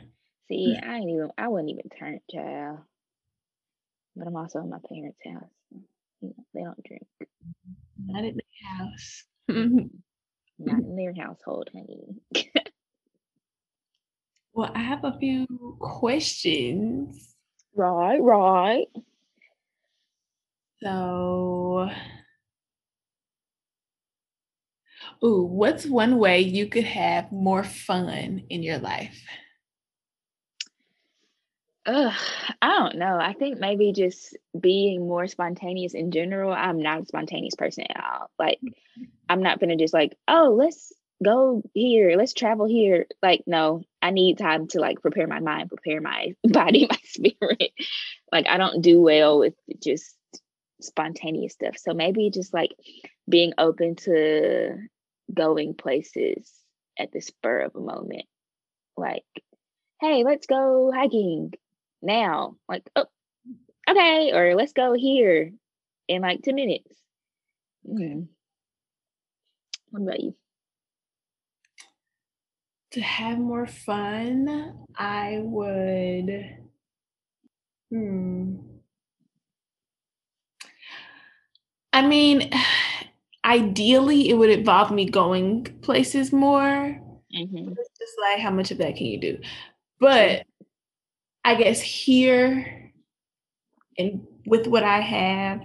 See, 0.48 0.76
I 0.82 0.96
ain't 0.96 1.10
even 1.10 1.30
I 1.38 1.48
wasn't 1.48 1.70
even 1.70 1.88
turned 1.98 2.20
child. 2.30 2.80
But 4.16 4.26
I'm 4.26 4.36
also 4.36 4.58
in 4.58 4.70
my 4.70 4.78
parents' 4.88 5.18
house. 5.24 5.50
You 6.20 6.28
know, 6.28 6.44
they 6.52 6.62
don't 6.62 6.84
drink. 6.84 7.06
Not 8.04 8.24
at 8.24 8.34
the 8.34 8.42
house. 8.76 9.24
Not 10.58 10.80
in 10.80 10.96
their 10.96 11.14
household, 11.14 11.70
honey. 11.72 12.20
well, 14.52 14.70
I 14.74 14.80
have 14.80 15.04
a 15.04 15.16
few 15.18 15.46
questions. 15.80 17.34
Right, 17.74 18.18
right. 18.20 18.86
So, 20.82 21.90
ooh, 25.22 25.42
what's 25.44 25.86
one 25.86 26.18
way 26.18 26.40
you 26.40 26.66
could 26.66 26.84
have 26.84 27.30
more 27.30 27.62
fun 27.62 28.44
in 28.48 28.62
your 28.62 28.78
life? 28.78 29.22
Ugh, 31.86 32.12
I 32.60 32.78
don't 32.78 32.96
know. 32.96 33.18
I 33.18 33.32
think 33.32 33.58
maybe 33.58 33.92
just 33.92 34.36
being 34.58 35.06
more 35.06 35.26
spontaneous 35.26 35.94
in 35.94 36.10
general. 36.10 36.52
I'm 36.52 36.80
not 36.80 37.02
a 37.02 37.06
spontaneous 37.06 37.54
person 37.54 37.84
at 37.88 38.02
all. 38.02 38.30
Like, 38.38 38.58
mm-hmm. 38.58 39.04
I'm 39.28 39.42
not 39.42 39.60
gonna 39.60 39.76
just 39.76 39.94
like, 39.94 40.16
oh, 40.28 40.54
let's 40.56 40.92
go 41.22 41.62
here, 41.74 42.16
let's 42.16 42.34
travel 42.34 42.66
here. 42.66 43.06
Like, 43.22 43.44
no, 43.46 43.82
I 44.00 44.10
need 44.10 44.38
time 44.38 44.68
to 44.68 44.80
like 44.80 45.00
prepare 45.00 45.26
my 45.26 45.40
mind, 45.40 45.68
prepare 45.68 46.00
my 46.00 46.34
body, 46.44 46.86
my 46.88 46.98
spirit. 47.04 47.72
Like, 48.32 48.46
I 48.48 48.56
don't 48.56 48.82
do 48.82 49.00
well 49.00 49.38
with 49.38 49.54
just 49.82 50.16
spontaneous 50.80 51.52
stuff. 51.52 51.76
So 51.76 51.92
maybe 51.92 52.30
just 52.30 52.54
like 52.54 52.70
being 53.28 53.52
open 53.58 53.96
to 53.96 54.76
going 55.32 55.74
places 55.74 56.50
at 56.98 57.12
the 57.12 57.20
spur 57.20 57.60
of 57.60 57.76
a 57.76 57.80
moment. 57.80 58.24
Like, 58.96 59.24
hey, 60.00 60.24
let's 60.24 60.46
go 60.46 60.90
hiking 60.94 61.52
now. 62.02 62.56
Like, 62.68 62.88
oh, 62.96 63.06
okay, 63.88 64.32
or 64.32 64.54
let's 64.54 64.72
go 64.72 64.94
here 64.94 65.52
in 66.08 66.22
like 66.22 66.42
10 66.42 66.54
minutes. 66.54 66.96
Mm. 67.88 68.28
What 69.90 70.02
about 70.02 70.20
you? 70.20 70.34
To 72.92 73.00
have 73.00 73.38
more 73.38 73.66
fun, 73.66 74.86
I 74.96 75.40
would. 75.42 76.58
Hmm. 77.90 78.80
I 81.92 82.06
mean, 82.06 82.50
ideally, 83.44 84.28
it 84.28 84.34
would 84.34 84.50
involve 84.50 84.90
me 84.90 85.08
going 85.08 85.64
places 85.82 86.32
more. 86.32 87.00
Mhm. 87.34 87.74
It's 87.78 87.98
just 87.98 88.14
like 88.20 88.40
how 88.40 88.50
much 88.50 88.70
of 88.70 88.78
that 88.78 88.96
can 88.96 89.06
you 89.06 89.20
do? 89.20 89.38
But 90.00 90.44
I 91.44 91.54
guess 91.54 91.80
here 91.80 92.92
and 93.98 94.26
with 94.46 94.66
what 94.66 94.82
I 94.84 95.00
have, 95.00 95.62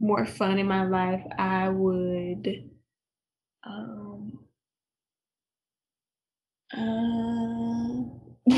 more 0.00 0.26
fun 0.26 0.58
in 0.58 0.66
my 0.66 0.84
life, 0.84 1.22
I 1.38 1.68
would 1.68 2.70
um 3.64 4.01
uh, 6.76 8.02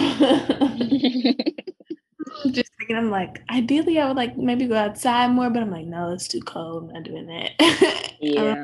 just 2.51 2.71
thinking 2.79 2.97
I'm 2.97 3.11
like 3.11 3.43
ideally 3.51 3.99
I 3.99 4.07
would 4.09 4.17
like 4.17 4.37
maybe 4.37 4.67
go 4.67 4.77
outside 4.77 5.29
more, 5.31 5.51
but 5.51 5.63
I'm 5.63 5.71
like, 5.71 5.87
no, 5.87 6.13
it's 6.13 6.29
too 6.29 6.41
cold. 6.41 6.85
I'm 6.89 6.93
not 6.95 7.03
doing 7.05 7.27
that. 7.27 7.53
Um, 7.61 8.19
yeah. 8.21 8.55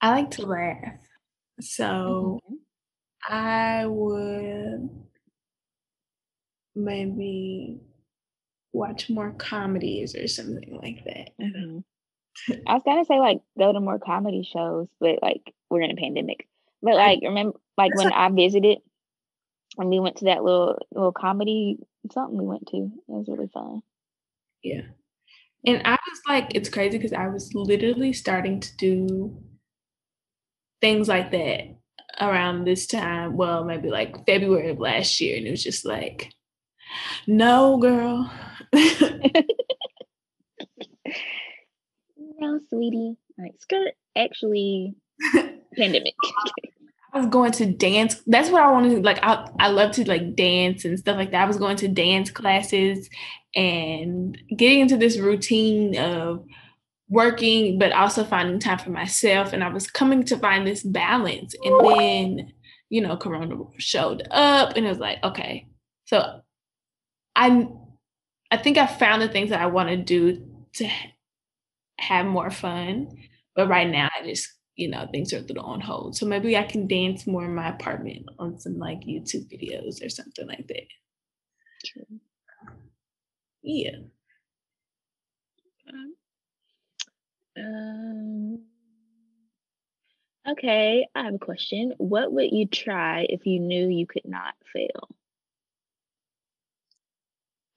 I 0.00 0.10
like 0.10 0.30
to 0.32 0.46
laugh. 0.46 0.98
So 1.60 2.38
Mhm. 2.48 2.60
I 3.28 3.86
would 3.86 4.90
maybe 6.74 7.80
watch 8.72 9.10
more 9.10 9.32
comedies 9.32 10.14
or 10.16 10.28
something 10.28 10.78
like 10.82 11.04
that. 11.04 11.30
I 11.40 11.44
don't 11.44 11.52
know. 11.52 11.84
Mhm. 12.50 12.62
I 12.66 12.74
was 12.74 12.82
gonna 12.84 13.04
say 13.04 13.18
like 13.20 13.42
go 13.58 13.72
to 13.72 13.80
more 13.80 13.98
comedy 13.98 14.42
shows, 14.44 14.88
but 15.00 15.22
like 15.22 15.54
we're 15.70 15.82
in 15.82 15.90
a 15.92 15.96
pandemic. 15.96 16.48
But 16.84 16.94
like 16.94 17.20
remember 17.22 17.58
like 17.76 17.96
when 17.96 18.12
I 18.12 18.28
visited 18.28 18.78
when 19.76 19.88
we 19.88 19.98
went 19.98 20.16
to 20.18 20.26
that 20.26 20.44
little 20.44 20.78
little 20.92 21.12
comedy 21.12 21.78
something 22.12 22.38
we 22.38 22.46
went 22.46 22.66
to. 22.68 22.76
It 22.76 22.90
was 23.06 23.28
really 23.28 23.48
fun. 23.52 23.82
Yeah. 24.62 24.82
And 25.66 25.80
I 25.86 25.92
was 25.92 26.20
like, 26.28 26.54
it's 26.54 26.68
crazy 26.68 26.98
because 26.98 27.14
I 27.14 27.28
was 27.28 27.54
literally 27.54 28.12
starting 28.12 28.60
to 28.60 28.76
do 28.76 29.42
things 30.82 31.08
like 31.08 31.30
that 31.30 31.76
around 32.20 32.64
this 32.64 32.86
time. 32.86 33.36
Well, 33.36 33.64
maybe 33.64 33.88
like 33.88 34.26
February 34.26 34.70
of 34.70 34.78
last 34.78 35.20
year. 35.22 35.38
And 35.38 35.46
it 35.46 35.50
was 35.50 35.64
just 35.64 35.86
like, 35.86 36.32
no, 37.26 37.78
girl. 37.78 38.30
No, 42.38 42.58
sweetie. 42.68 43.16
Like 43.38 43.54
skirt 43.58 43.94
actually 44.16 44.94
pandemic. 45.76 46.14
I 47.14 47.18
was 47.18 47.28
going 47.28 47.52
to 47.52 47.66
dance. 47.72 48.20
That's 48.26 48.50
what 48.50 48.62
I 48.62 48.72
wanted 48.72 48.96
to 48.96 49.02
like. 49.02 49.20
I 49.22 49.48
I 49.60 49.68
love 49.68 49.92
to 49.92 50.08
like 50.08 50.34
dance 50.34 50.84
and 50.84 50.98
stuff 50.98 51.16
like 51.16 51.30
that. 51.30 51.44
I 51.44 51.46
was 51.46 51.58
going 51.58 51.76
to 51.78 51.88
dance 51.88 52.30
classes 52.30 53.08
and 53.54 54.36
getting 54.56 54.80
into 54.80 54.96
this 54.96 55.18
routine 55.18 55.96
of 55.96 56.44
working, 57.08 57.78
but 57.78 57.92
also 57.92 58.24
finding 58.24 58.58
time 58.58 58.78
for 58.78 58.90
myself. 58.90 59.52
And 59.52 59.62
I 59.62 59.68
was 59.68 59.88
coming 59.88 60.24
to 60.24 60.38
find 60.38 60.66
this 60.66 60.82
balance. 60.82 61.54
And 61.64 61.86
then, 61.86 62.52
you 62.90 63.00
know, 63.00 63.16
Corona 63.16 63.56
showed 63.78 64.26
up, 64.32 64.76
and 64.76 64.84
it 64.84 64.88
was 64.88 64.98
like, 64.98 65.22
okay, 65.22 65.68
so 66.06 66.40
I 67.36 67.68
I 68.50 68.56
think 68.56 68.76
I 68.76 68.88
found 68.88 69.22
the 69.22 69.28
things 69.28 69.50
that 69.50 69.60
I 69.60 69.66
want 69.66 69.88
to 69.90 69.96
do 69.96 70.44
to 70.74 70.88
have 72.00 72.26
more 72.26 72.50
fun. 72.50 73.08
But 73.54 73.68
right 73.68 73.88
now, 73.88 74.08
I 74.18 74.26
just 74.26 74.48
you 74.76 74.88
know, 74.88 75.06
things 75.10 75.32
are 75.32 75.38
a 75.38 75.40
little 75.40 75.64
on 75.64 75.80
hold. 75.80 76.16
So 76.16 76.26
maybe 76.26 76.56
I 76.56 76.64
can 76.64 76.86
dance 76.86 77.26
more 77.26 77.44
in 77.44 77.54
my 77.54 77.68
apartment 77.68 78.26
on 78.38 78.58
some 78.58 78.78
like 78.78 79.00
YouTube 79.02 79.50
videos 79.52 80.04
or 80.04 80.08
something 80.08 80.46
like 80.46 80.66
that. 80.66 80.86
True. 81.84 82.20
Yeah. 83.62 83.96
Um, 87.56 88.64
okay, 90.48 91.06
I 91.14 91.22
have 91.24 91.34
a 91.34 91.38
question. 91.38 91.94
What 91.98 92.32
would 92.32 92.50
you 92.50 92.66
try 92.66 93.26
if 93.28 93.46
you 93.46 93.60
knew 93.60 93.88
you 93.88 94.06
could 94.06 94.24
not 94.24 94.54
fail? 94.72 95.08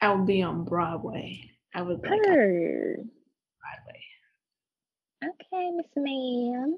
I 0.01 0.13
would 0.13 0.25
be 0.25 0.41
on 0.41 0.63
Broadway. 0.63 1.51
I 1.75 1.83
would 1.83 2.01
like 2.01 2.12
on 2.12 2.19
Broadway. 2.19 3.10
Okay, 5.23 5.71
Miss 5.71 5.88
Ma'am. 5.95 6.77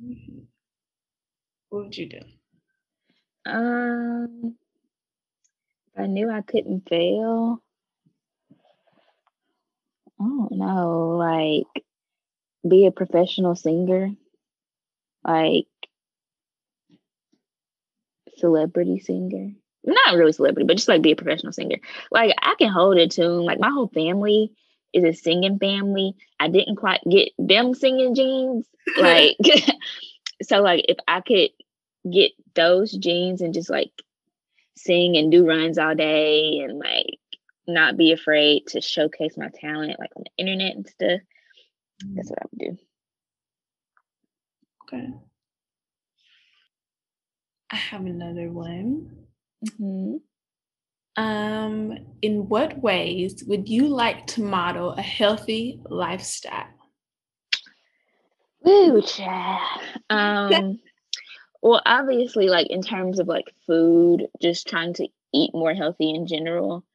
Mhm. 0.00 0.48
What 1.70 1.84
would 1.84 1.96
you 1.96 2.06
do? 2.08 2.20
Um, 3.46 4.56
I 5.96 6.06
knew 6.06 6.28
I 6.28 6.40
couldn't 6.42 6.88
fail. 6.88 7.62
I 10.20 10.24
don't 10.24 10.52
know, 10.52 11.16
like 11.18 11.84
be 12.68 12.86
a 12.86 12.92
professional 12.92 13.54
singer, 13.56 14.12
like 15.24 15.66
celebrity 18.36 18.98
singer. 18.98 19.52
Not 19.84 20.16
really 20.16 20.32
celebrity, 20.32 20.66
but 20.66 20.76
just 20.76 20.88
like 20.88 21.02
be 21.02 21.12
a 21.12 21.16
professional 21.16 21.52
singer. 21.52 21.76
Like 22.10 22.34
I 22.40 22.54
can 22.58 22.68
hold 22.70 22.98
a 22.98 23.08
tune. 23.08 23.44
Like 23.44 23.58
my 23.60 23.70
whole 23.70 23.88
family 23.88 24.52
is 24.92 25.04
a 25.04 25.12
singing 25.12 25.58
family. 25.58 26.14
I 26.38 26.48
didn't 26.48 26.76
quite 26.76 27.00
get 27.08 27.30
them 27.38 27.74
singing 27.74 28.14
genes. 28.14 28.66
Like 28.96 29.36
so 30.42 30.60
like 30.60 30.84
if 30.88 30.98
I 31.06 31.20
could 31.20 31.50
get 32.10 32.32
those 32.54 32.92
genes 32.92 33.40
and 33.40 33.54
just 33.54 33.70
like 33.70 33.90
sing 34.76 35.16
and 35.16 35.30
do 35.30 35.46
runs 35.46 35.78
all 35.78 35.94
day 35.94 36.60
and 36.60 36.78
like 36.78 37.18
not 37.66 37.96
be 37.96 38.12
afraid 38.12 38.66
to 38.68 38.80
showcase 38.80 39.36
my 39.36 39.48
talent 39.60 39.98
like 39.98 40.10
on 40.16 40.24
the 40.24 40.30
internet 40.38 40.76
and 40.76 40.88
stuff. 40.88 41.20
That's 42.14 42.30
what 42.30 42.38
I 42.42 42.46
would 42.50 42.58
do. 42.58 42.78
Okay. 44.84 45.12
I 47.70 47.76
have 47.76 48.04
another 48.04 48.50
one. 48.50 49.26
Mm-hmm. 49.64 50.16
Um, 51.20 51.98
in 52.22 52.48
what 52.48 52.80
ways 52.80 53.44
would 53.46 53.68
you 53.68 53.88
like 53.88 54.26
to 54.28 54.42
model 54.42 54.92
a 54.92 55.02
healthy 55.02 55.78
lifestyle? 55.84 56.64
Child. 59.02 59.80
Um, 60.08 60.80
well, 61.62 61.82
obviously, 61.84 62.48
like 62.48 62.68
in 62.68 62.80
terms 62.80 63.18
of 63.18 63.28
like 63.28 63.52
food, 63.66 64.28
just 64.40 64.66
trying 64.66 64.94
to 64.94 65.08
eat 65.34 65.50
more 65.52 65.74
healthy 65.74 66.08
in 66.08 66.26
general. 66.26 66.86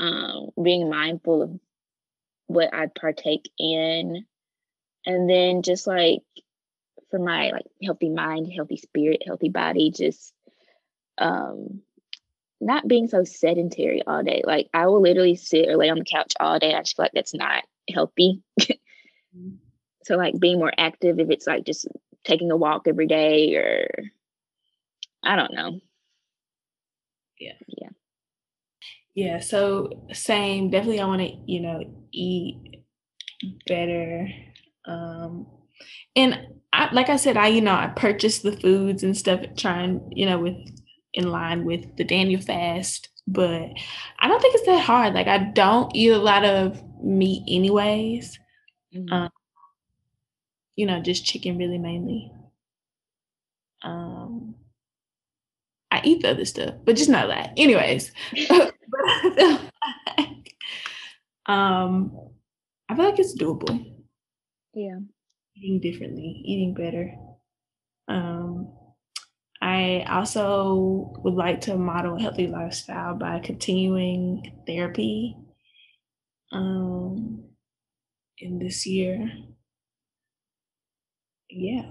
Um, 0.00 0.50
being 0.60 0.90
mindful 0.90 1.42
of 1.42 1.60
what 2.48 2.74
I 2.74 2.86
partake 2.86 3.48
in, 3.60 4.26
and 5.06 5.30
then 5.30 5.62
just 5.62 5.86
like 5.86 6.22
for 7.12 7.20
my 7.20 7.50
like 7.50 7.66
healthy 7.80 8.08
mind, 8.08 8.52
healthy 8.52 8.78
spirit, 8.78 9.22
healthy 9.24 9.50
body, 9.50 9.92
just 9.92 10.32
um 11.16 11.82
not 12.60 12.88
being 12.88 13.08
so 13.08 13.24
sedentary 13.24 14.02
all 14.06 14.22
day. 14.22 14.42
Like 14.44 14.68
I 14.74 14.86
will 14.86 15.00
literally 15.00 15.36
sit 15.36 15.68
or 15.68 15.76
lay 15.76 15.90
on 15.90 15.98
the 15.98 16.04
couch 16.04 16.32
all 16.40 16.58
day. 16.58 16.74
I 16.74 16.80
just 16.80 16.96
feel 16.96 17.04
like 17.04 17.12
that's 17.14 17.34
not 17.34 17.64
healthy. 17.92 18.42
mm-hmm. 18.60 19.48
So 20.04 20.16
like 20.16 20.40
being 20.40 20.58
more 20.58 20.72
active 20.78 21.18
if 21.18 21.28
it's 21.28 21.46
like 21.46 21.66
just 21.66 21.86
taking 22.24 22.50
a 22.50 22.56
walk 22.56 22.88
every 22.88 23.06
day 23.06 23.54
or 23.56 23.90
I 25.22 25.36
don't 25.36 25.52
know. 25.52 25.80
Yeah. 27.38 27.52
Yeah. 27.66 27.88
Yeah. 29.14 29.40
So 29.40 30.06
same. 30.14 30.70
Definitely 30.70 31.00
I 31.00 31.04
want 31.04 31.20
to, 31.20 31.36
you 31.44 31.60
know, 31.60 31.82
eat 32.10 32.82
better. 33.66 34.28
Um 34.86 35.46
and 36.16 36.38
I, 36.72 36.92
like 36.92 37.08
I 37.08 37.16
said, 37.16 37.36
I, 37.36 37.48
you 37.48 37.60
know, 37.60 37.74
I 37.74 37.88
purchased 37.88 38.42
the 38.42 38.56
foods 38.56 39.02
and 39.02 39.16
stuff 39.16 39.40
trying, 39.56 40.10
you 40.14 40.26
know, 40.26 40.38
with 40.38 40.56
in 41.18 41.30
line 41.32 41.64
with 41.64 41.96
the 41.96 42.04
Daniel 42.04 42.40
fast, 42.40 43.08
but 43.26 43.68
I 44.20 44.28
don't 44.28 44.40
think 44.40 44.54
it's 44.54 44.66
that 44.66 44.84
hard. 44.84 45.14
Like 45.14 45.26
I 45.26 45.38
don't 45.38 45.94
eat 45.94 46.10
a 46.10 46.18
lot 46.18 46.44
of 46.44 46.80
meat 47.02 47.42
anyways. 47.48 48.38
Mm-hmm. 48.94 49.12
Um, 49.12 49.30
you 50.76 50.86
know, 50.86 51.02
just 51.02 51.24
chicken 51.24 51.58
really 51.58 51.78
mainly. 51.78 52.32
Um, 53.82 54.54
I 55.90 56.00
eat 56.04 56.22
the 56.22 56.30
other 56.30 56.44
stuff, 56.44 56.74
but 56.84 56.94
just 56.94 57.10
not 57.10 57.26
that. 57.28 57.52
Anyways, 57.56 58.12
um, 61.46 62.16
I 62.88 62.94
feel 62.94 63.04
like 63.04 63.18
it's 63.18 63.36
doable. 63.36 63.92
Yeah, 64.72 64.98
eating 65.56 65.80
differently, 65.80 66.42
eating 66.44 66.74
better. 66.74 67.12
Um, 68.06 68.77
I 69.60 70.04
also 70.08 71.12
would 71.18 71.34
like 71.34 71.60
to 71.62 71.76
model 71.76 72.16
a 72.16 72.20
healthy 72.20 72.46
lifestyle 72.46 73.14
by 73.14 73.40
continuing 73.40 74.62
therapy 74.66 75.36
um, 76.52 77.44
in 78.38 78.58
this 78.58 78.86
year. 78.86 79.30
Yeah. 81.50 81.90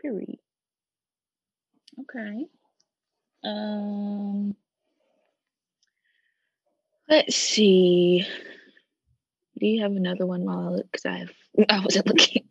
Period. 0.00 0.38
Okay. 2.00 2.46
Um 3.44 4.56
let's 7.08 7.36
see. 7.36 8.26
Do 9.58 9.66
you 9.66 9.82
have 9.82 9.92
another 9.92 10.26
one 10.26 10.44
while 10.44 10.58
I 10.60 10.68
look? 10.70 10.90
Because 10.92 11.06
I 11.06 11.18
have 11.18 11.32
I 11.68 11.80
wasn't 11.80 12.06
looking. 12.08 12.48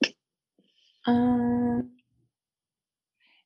Um 1.06 1.92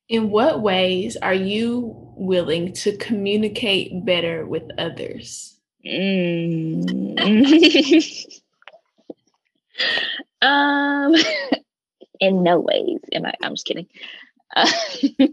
in 0.10 0.30
what 0.30 0.62
ways 0.62 1.18
are 1.18 1.34
you 1.34 1.94
willing 2.16 2.74
to 2.74 2.96
communicate 2.98 4.06
better 4.06 4.46
with 4.46 4.64
others? 4.78 5.60
Mm. 5.86 7.20
um 10.42 11.14
in 12.20 12.44
no 12.44 12.60
ways 12.60 13.00
am 13.12 13.26
I 13.26 13.34
I'm 13.42 13.54
just 13.56 13.66
kidding. 13.66 13.88
Uh, 14.56 14.72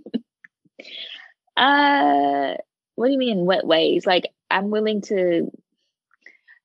uh 1.56 2.54
what 2.96 3.06
do 3.06 3.12
you 3.12 3.18
mean 3.18 3.38
In 3.38 3.46
what 3.46 3.66
ways? 3.66 4.06
Like 4.06 4.28
I'm 4.50 4.70
willing 4.70 5.02
to 5.02 5.50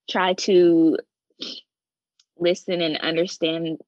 try 0.09 0.33
to 0.33 0.97
listen 2.37 2.81
and 2.81 2.97
understand 2.97 3.79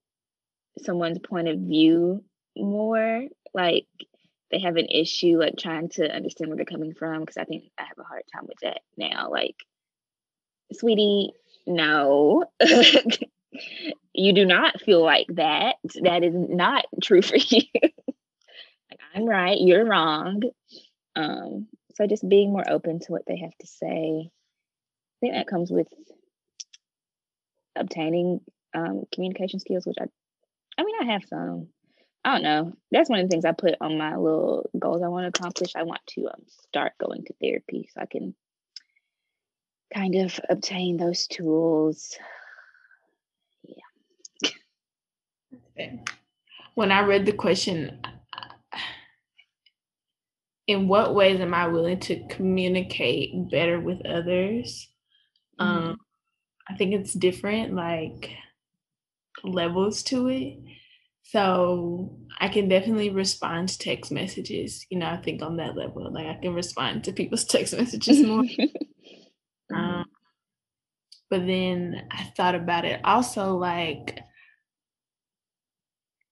someone's 0.80 1.20
point 1.20 1.48
of 1.48 1.60
view 1.60 2.24
more 2.56 3.26
like 3.54 3.86
they 4.52 4.60
have 4.60 4.76
an 4.76 4.88
issue 4.88 5.40
like 5.40 5.56
trying 5.58 5.90
to 5.90 6.14
understand 6.14 6.50
where 6.50 6.58
they're 6.58 6.66
coming 6.66 6.94
from 6.94 7.22
because 7.22 7.38
i 7.38 7.44
think 7.44 7.64
i 7.78 7.84
have 7.84 7.98
a 8.00 8.04
hard 8.04 8.24
time 8.34 8.46
with 8.48 8.58
that 8.62 8.80
now 8.98 9.30
like 9.30 9.56
sweetie 10.74 11.32
no. 11.68 12.46
You 14.14 14.34
do 14.34 14.46
not 14.46 14.82
feel 14.82 15.02
like 15.04 15.28
that. 15.36 15.76
That 16.04 16.24
is 16.24 16.34
not 16.34 16.86
true 17.02 17.22
for 17.22 17.36
you. 17.38 17.64
Like 17.74 19.00
i'm 19.14 19.26
right 19.26 19.58
you're 19.60 19.86
wrong. 19.86 20.42
Um 21.16 21.68
so 21.96 22.08
just 22.08 22.28
being 22.28 22.52
more 22.52 22.70
open 22.70 23.00
to 23.00 23.12
what 23.12 23.24
they 23.28 23.38
have 23.38 23.58
to 23.60 23.68
say. 23.68 24.30
I 24.30 25.18
think 25.20 25.34
that 25.34 25.48
comes 25.48 25.70
with 25.72 25.88
obtaining 27.76 28.42
um, 28.74 29.04
communication 29.14 29.60
skills, 29.60 29.86
which 29.86 29.98
I, 30.00 30.06
I 30.78 30.84
mean, 30.84 30.96
I 31.02 31.14
have 31.14 31.24
some. 31.28 31.68
I 32.24 32.34
don't 32.34 32.44
know. 32.44 32.74
That's 32.92 33.10
one 33.10 33.20
of 33.20 33.26
the 33.26 33.30
things 33.30 33.46
I 33.46 33.52
put 33.52 33.76
on 33.82 33.98
my 33.98 34.16
little 34.16 34.70
goals 34.78 35.02
I 35.02 35.08
want 35.08 35.24
to 35.24 35.40
accomplish. 35.40 35.72
I 35.76 35.84
want 35.84 36.02
to 36.10 36.28
um, 36.28 36.44
start 36.48 36.94
going 37.00 37.24
to 37.26 37.34
therapy 37.42 37.90
so 37.94 38.02
I 38.02 38.06
can 38.06 38.36
kind 39.94 40.16
of 40.16 40.40
obtain 40.50 40.98
those 40.98 41.26
tools. 41.28 42.16
Yeah. 45.76 45.98
When 46.76 46.92
I 46.92 47.02
read 47.02 47.26
the 47.26 47.34
question, 47.34 48.02
in 50.68 50.88
what 50.88 51.16
ways 51.16 51.40
am 51.40 51.54
I 51.54 51.68
willing 51.68 52.00
to 52.02 52.28
communicate 52.28 53.50
better 53.50 53.80
with 53.80 54.06
others? 54.06 54.90
Mm-hmm. 55.60 55.90
Um, 55.90 55.98
I 56.70 56.76
think 56.76 56.94
it's 56.94 57.14
different, 57.14 57.74
like 57.74 58.32
levels 59.44 60.04
to 60.04 60.28
it. 60.28 60.58
So 61.24 62.18
I 62.40 62.50
can 62.50 62.68
definitely 62.68 63.10
respond 63.10 63.70
to 63.70 63.80
text 63.80 64.12
messages. 64.12 64.86
You 64.90 65.00
know, 65.00 65.08
I 65.08 65.18
think 65.18 65.42
on 65.42 65.58
that 65.58 65.76
level, 65.78 66.12
like 66.12 66.28
I 66.28 66.40
can 66.42 66.54
respond 66.54 67.04
to 67.06 67.14
people's 67.14 67.46
text 67.46 67.76
messages 67.78 68.22
more. 68.22 68.44
um, 69.76 70.06
but 71.32 71.46
then 71.48 72.08
I 72.12 72.26
thought 72.38 72.54
about 72.56 72.86
it 72.86 73.02
also 73.04 73.56
like 73.58 74.20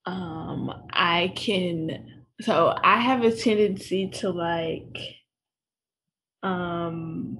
um 0.05 0.71
I 0.91 1.33
can 1.35 2.25
so 2.41 2.73
I 2.83 2.99
have 3.01 3.23
a 3.23 3.35
tendency 3.35 4.09
to 4.19 4.29
like 4.31 4.97
um 6.43 7.37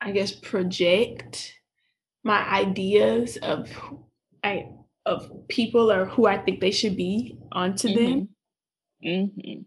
I 0.00 0.10
guess 0.12 0.32
project 0.32 1.57
my 2.28 2.46
ideas 2.46 3.38
of 3.38 3.70
I 4.44 4.68
of 5.06 5.48
people 5.48 5.90
or 5.90 6.04
who 6.04 6.26
I 6.26 6.36
think 6.36 6.60
they 6.60 6.70
should 6.70 6.94
be 6.94 7.38
onto 7.50 7.88
mm-hmm. 7.88 8.04
them. 8.04 8.28
Mm-hmm. 9.02 9.60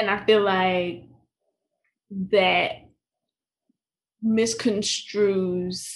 And 0.00 0.10
I 0.10 0.24
feel 0.24 0.42
like 0.42 1.08
that 2.30 2.70
misconstrues 4.24 5.88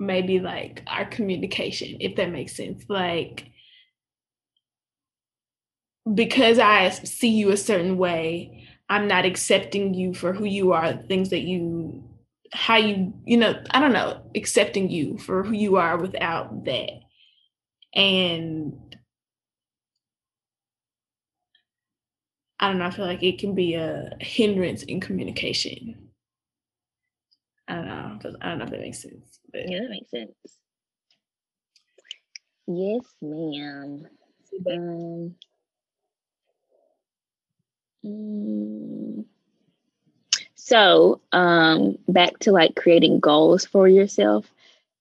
maybe 0.00 0.40
like 0.40 0.82
our 0.88 1.04
communication, 1.04 1.98
if 2.00 2.16
that 2.16 2.32
makes 2.32 2.56
sense. 2.56 2.84
Like 2.88 3.46
because 6.12 6.58
I 6.58 6.90
see 6.90 7.30
you 7.30 7.52
a 7.52 7.56
certain 7.56 7.96
way, 7.96 8.66
I'm 8.88 9.06
not 9.06 9.24
accepting 9.24 9.94
you 9.94 10.14
for 10.14 10.32
who 10.32 10.46
you 10.46 10.72
are, 10.72 10.94
things 10.94 11.30
that 11.30 11.42
you 11.42 12.02
how 12.52 12.76
you 12.76 13.12
you 13.26 13.36
know 13.36 13.54
i 13.72 13.80
don't 13.80 13.92
know 13.92 14.22
accepting 14.36 14.90
you 14.90 15.18
for 15.18 15.42
who 15.44 15.52
you 15.54 15.76
are 15.76 15.98
without 15.98 16.64
that 16.64 16.90
and 17.94 18.96
i 22.60 22.68
don't 22.68 22.78
know 22.78 22.86
i 22.86 22.90
feel 22.90 23.06
like 23.06 23.22
it 23.22 23.38
can 23.38 23.54
be 23.54 23.74
a 23.74 24.10
hindrance 24.20 24.82
in 24.84 25.00
communication 25.00 26.10
i 27.68 27.74
don't 27.76 27.86
know 27.86 28.18
i 28.42 28.48
don't 28.50 28.58
know 28.58 28.64
if 28.64 28.70
that 28.70 28.80
makes 28.80 29.02
sense 29.02 29.40
but. 29.52 29.62
yeah 29.68 29.80
that 29.80 29.90
makes 29.90 30.10
sense 30.10 30.32
yes 32.68 33.04
ma'am 33.22 34.06
um, 34.70 35.36
Mm. 38.04 39.24
So, 40.66 41.20
um, 41.30 41.96
back 42.08 42.40
to 42.40 42.50
like 42.50 42.74
creating 42.74 43.20
goals 43.20 43.64
for 43.64 43.86
yourself. 43.86 44.50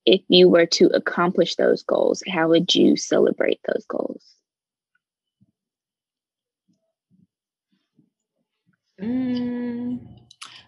If 0.05 0.21
you 0.27 0.47
were 0.47 0.67
to 0.67 0.85
accomplish 0.89 1.55
those 1.55 1.81
goals, 1.81 2.21
how 2.27 2.49
would 2.49 2.75
you 2.75 2.95
celebrate 2.95 3.59
those 3.65 3.83
goals? 3.87 4.21
Mm, 9.01 10.05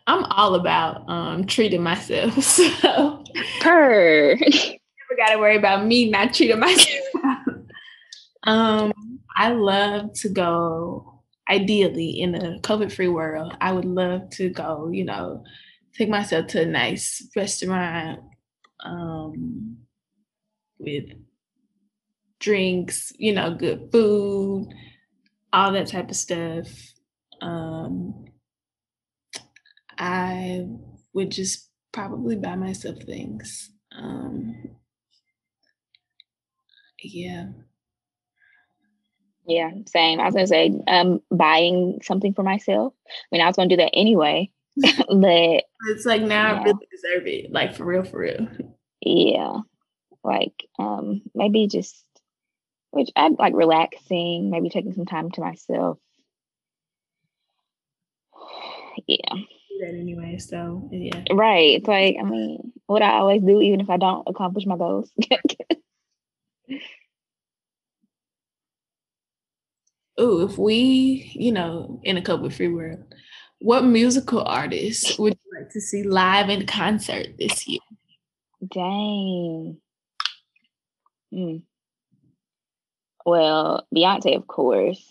I'm 0.07 0.23
all 0.23 0.55
about 0.55 1.07
um, 1.07 1.45
treating 1.45 1.83
myself. 1.83 2.33
So 2.41 3.23
Per. 3.59 4.35
never 4.35 5.15
got 5.15 5.29
to 5.29 5.37
worry 5.37 5.57
about 5.57 5.85
me 5.85 6.09
not 6.09 6.33
treating 6.33 6.59
myself. 6.59 7.05
um, 8.45 8.91
I 9.35 9.51
love 9.51 10.13
to 10.21 10.29
go. 10.29 11.16
Ideally, 11.49 12.19
in 12.21 12.35
a 12.35 12.59
COVID-free 12.59 13.07
world, 13.07 13.55
I 13.61 13.71
would 13.71 13.85
love 13.85 14.29
to 14.31 14.49
go. 14.49 14.89
You 14.91 15.05
know, 15.05 15.43
take 15.93 16.09
myself 16.09 16.47
to 16.47 16.61
a 16.61 16.65
nice 16.65 17.27
restaurant 17.35 18.19
um, 18.83 19.77
with 20.79 21.05
drinks. 22.39 23.11
You 23.17 23.33
know, 23.33 23.53
good 23.55 23.89
food, 23.91 24.69
all 25.53 25.71
that 25.73 25.87
type 25.87 26.09
of 26.09 26.15
stuff. 26.15 26.67
Um, 27.41 28.25
I 29.97 30.67
would 31.13 31.31
just 31.31 31.69
probably 31.91 32.35
buy 32.35 32.55
myself 32.55 33.01
things. 33.03 33.71
Um, 33.97 34.55
yeah. 37.03 37.47
Yeah, 39.47 39.71
same. 39.87 40.19
I 40.19 40.25
was 40.25 40.33
gonna 40.35 40.47
say, 40.47 40.73
um, 40.87 41.21
buying 41.31 41.99
something 42.03 42.33
for 42.33 42.43
myself. 42.43 42.93
I 43.07 43.11
mean, 43.31 43.41
I 43.41 43.47
was 43.47 43.55
gonna 43.55 43.69
do 43.69 43.77
that 43.77 43.91
anyway, 43.93 44.51
but 44.75 45.63
It's 45.87 46.05
like 46.05 46.21
now 46.21 46.55
I 46.55 46.63
really 46.63 46.87
deserve 46.91 47.27
it. 47.27 47.51
Like 47.51 47.75
for 47.75 47.85
real, 47.85 48.03
for 48.03 48.19
real. 48.19 48.47
yeah, 49.01 49.59
like 50.23 50.67
um, 50.77 51.21
maybe 51.33 51.67
just 51.67 52.03
which 52.91 53.09
I 53.15 53.29
like 53.29 53.53
relaxing, 53.53 54.49
maybe 54.49 54.69
taking 54.69 54.93
some 54.93 55.05
time 55.05 55.31
to 55.31 55.41
myself. 55.41 55.97
Yeah, 59.07 59.29
Do 59.35 59.77
that 59.81 59.93
anyway. 59.97 60.37
So 60.39 60.89
yeah. 60.91 61.21
right. 61.31 61.77
It's 61.77 61.87
like 61.87 62.15
I 62.19 62.23
mean, 62.23 62.73
what 62.87 63.03
I 63.03 63.11
always 63.19 63.43
do, 63.43 63.61
even 63.61 63.79
if 63.79 63.89
I 63.89 63.97
don't 63.97 64.23
accomplish 64.27 64.65
my 64.65 64.75
goals. 64.75 65.11
Oh, 70.17 70.41
if 70.41 70.57
we, 70.57 71.31
you 71.35 71.51
know, 71.51 71.99
in 72.03 72.17
a 72.17 72.21
COVID 72.21 72.53
free 72.53 72.69
world, 72.69 73.03
what 73.59 73.83
musical 73.83 74.41
artists 74.43 75.17
would 75.17 75.33
you 75.33 75.59
like 75.59 75.71
to 75.71 75.81
see 75.81 76.03
live 76.03 76.49
in 76.49 76.65
concert 76.65 77.27
this 77.37 77.67
year? 77.67 77.79
Dang. 78.67 79.77
Hmm. 81.31 81.57
Well, 83.25 83.85
Beyonce, 83.93 84.35
of 84.35 84.47
course. 84.47 85.03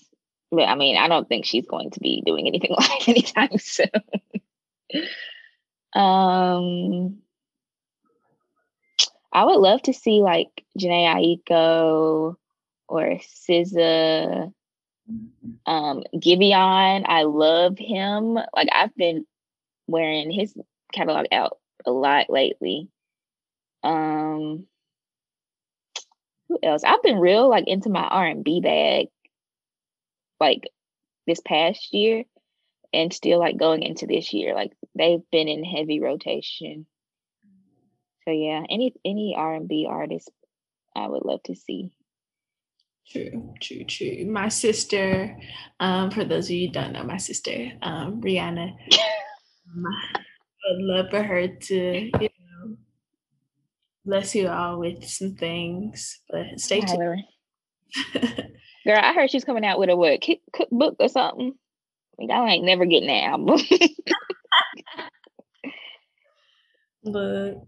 But 0.51 0.69
I 0.69 0.75
mean, 0.75 0.97
I 0.97 1.09
don't 1.09 1.29
think 1.29 1.45
she's 1.45 1.67
going 1.67 1.91
to 1.91 2.01
be 2.01 2.23
doing 2.25 2.47
anything 2.47 2.71
live 2.79 3.09
anytime 3.09 3.59
soon. 3.59 3.91
um, 5.95 7.19
I 9.33 9.45
would 9.45 9.59
love 9.59 9.83
to 9.83 9.93
see 9.93 10.23
like 10.23 10.65
Jhené 10.79 11.39
Aiko 11.49 12.37
or 12.89 13.03
SZA. 13.03 14.53
Um, 15.67 16.03
I 17.07 17.23
love 17.25 17.79
him. 17.79 18.35
Like 18.35 18.69
I've 18.73 18.95
been 18.97 19.27
wearing 19.87 20.31
his 20.31 20.55
catalog 20.93 21.27
out 21.33 21.59
a 21.85 21.91
lot 21.91 22.31
lately. 22.31 22.89
Um, 23.83 24.67
who 26.49 26.59
else? 26.63 26.83
I've 26.85 27.03
been 27.03 27.19
real 27.19 27.49
like 27.49 27.67
into 27.67 27.89
my 27.89 28.07
R 28.07 28.27
and 28.27 28.45
B 28.45 28.61
bag, 28.61 29.09
like 30.41 30.69
this 31.27 31.41
past 31.41 31.93
year, 31.93 32.25
and 32.93 33.13
still 33.13 33.39
like 33.39 33.57
going 33.57 33.83
into 33.83 34.07
this 34.07 34.33
year. 34.33 34.55
Like 34.55 34.73
they've 34.97 35.23
been 35.31 35.49
in 35.49 35.65
heavy 35.65 36.01
rotation. 36.01 36.87
So 38.25 38.33
yeah, 38.33 38.63
any 38.69 38.95
any 39.05 39.35
R 39.37 39.55
and 39.55 39.69
B 39.69 39.87
artist, 39.89 40.31
I 40.95 41.09
would 41.09 41.25
love 41.25 41.43
to 41.45 41.55
see. 41.55 41.96
True, 43.11 43.55
true, 43.61 43.85
true. 43.85 44.27
My 44.27 44.49
sister, 44.49 45.39
um, 45.79 46.11
for 46.11 46.25
those 46.25 46.47
of 46.47 46.51
you 46.51 46.67
who 46.67 46.73
don't 46.73 46.93
know, 46.93 47.05
my 47.05 47.19
sister, 47.19 47.71
um, 47.83 48.21
Rihanna, 48.21 48.73
um, 48.73 49.85
would 50.69 50.83
love 50.83 51.11
for 51.11 51.23
her 51.23 51.47
to, 51.47 51.75
you 51.75 52.11
know, 52.21 52.77
bless 54.05 54.35
you 54.35 54.49
all 54.49 54.81
with 54.81 55.05
some 55.05 55.37
things. 55.37 56.21
But 56.29 56.59
stay 56.59 56.81
tuned. 56.81 57.23
Girl, 58.87 59.01
I 59.01 59.13
heard 59.13 59.31
she's 59.31 59.45
coming 59.45 59.65
out 59.65 59.79
with 59.79 59.91
a 59.91 59.97
what 59.97 60.27
cookbook 60.53 60.97
or 60.99 61.09
something. 61.09 61.55
I 62.21 62.51
ain't 62.51 62.65
never 62.65 62.87
getting 62.87 63.09
that 63.09 63.25
album. 63.25 63.61
Look, 67.05 67.59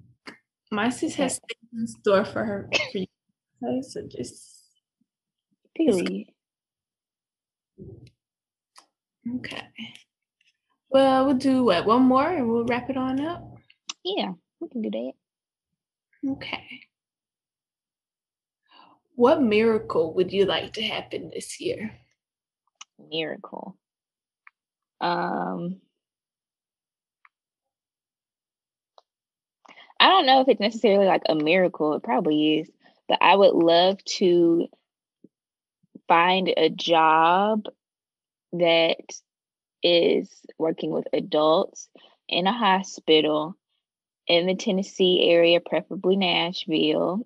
my 0.72 0.88
sis 0.88 1.14
has 1.14 1.38
things 1.38 1.70
in 1.72 1.86
store 1.86 2.24
for 2.24 2.44
her. 2.44 2.68
For 2.92 2.98
you, 2.98 3.06
so 3.82 4.02
just 4.08 4.57
Period. 5.78 6.26
okay. 9.36 9.62
Well, 10.90 11.26
we'll 11.26 11.36
do 11.36 11.64
what 11.64 11.86
one 11.86 12.02
more, 12.02 12.28
and 12.28 12.48
we'll 12.48 12.64
wrap 12.64 12.90
it 12.90 12.96
on 12.96 13.20
up. 13.20 13.44
Yeah, 14.04 14.32
we 14.60 14.68
can 14.68 14.82
do 14.82 14.90
that. 14.90 15.12
Okay. 16.32 16.80
What 19.14 19.40
miracle 19.42 20.14
would 20.14 20.32
you 20.32 20.46
like 20.46 20.72
to 20.74 20.82
happen 20.82 21.30
this 21.32 21.60
year? 21.60 21.92
Miracle. 23.10 23.76
Um, 25.00 25.80
I 30.00 30.08
don't 30.08 30.26
know 30.26 30.40
if 30.40 30.48
it's 30.48 30.60
necessarily 30.60 31.06
like 31.06 31.22
a 31.28 31.34
miracle. 31.34 31.94
It 31.94 32.02
probably 32.02 32.58
is, 32.58 32.70
but 33.08 33.18
I 33.20 33.36
would 33.36 33.54
love 33.54 34.02
to 34.18 34.68
find 36.08 36.52
a 36.56 36.70
job 36.70 37.66
that 38.52 38.96
is 39.82 40.30
working 40.58 40.90
with 40.90 41.06
adults 41.12 41.88
in 42.28 42.46
a 42.46 42.52
hospital 42.52 43.54
in 44.26 44.46
the 44.46 44.54
Tennessee 44.54 45.28
area, 45.30 45.60
preferably 45.60 46.16
Nashville, 46.16 47.20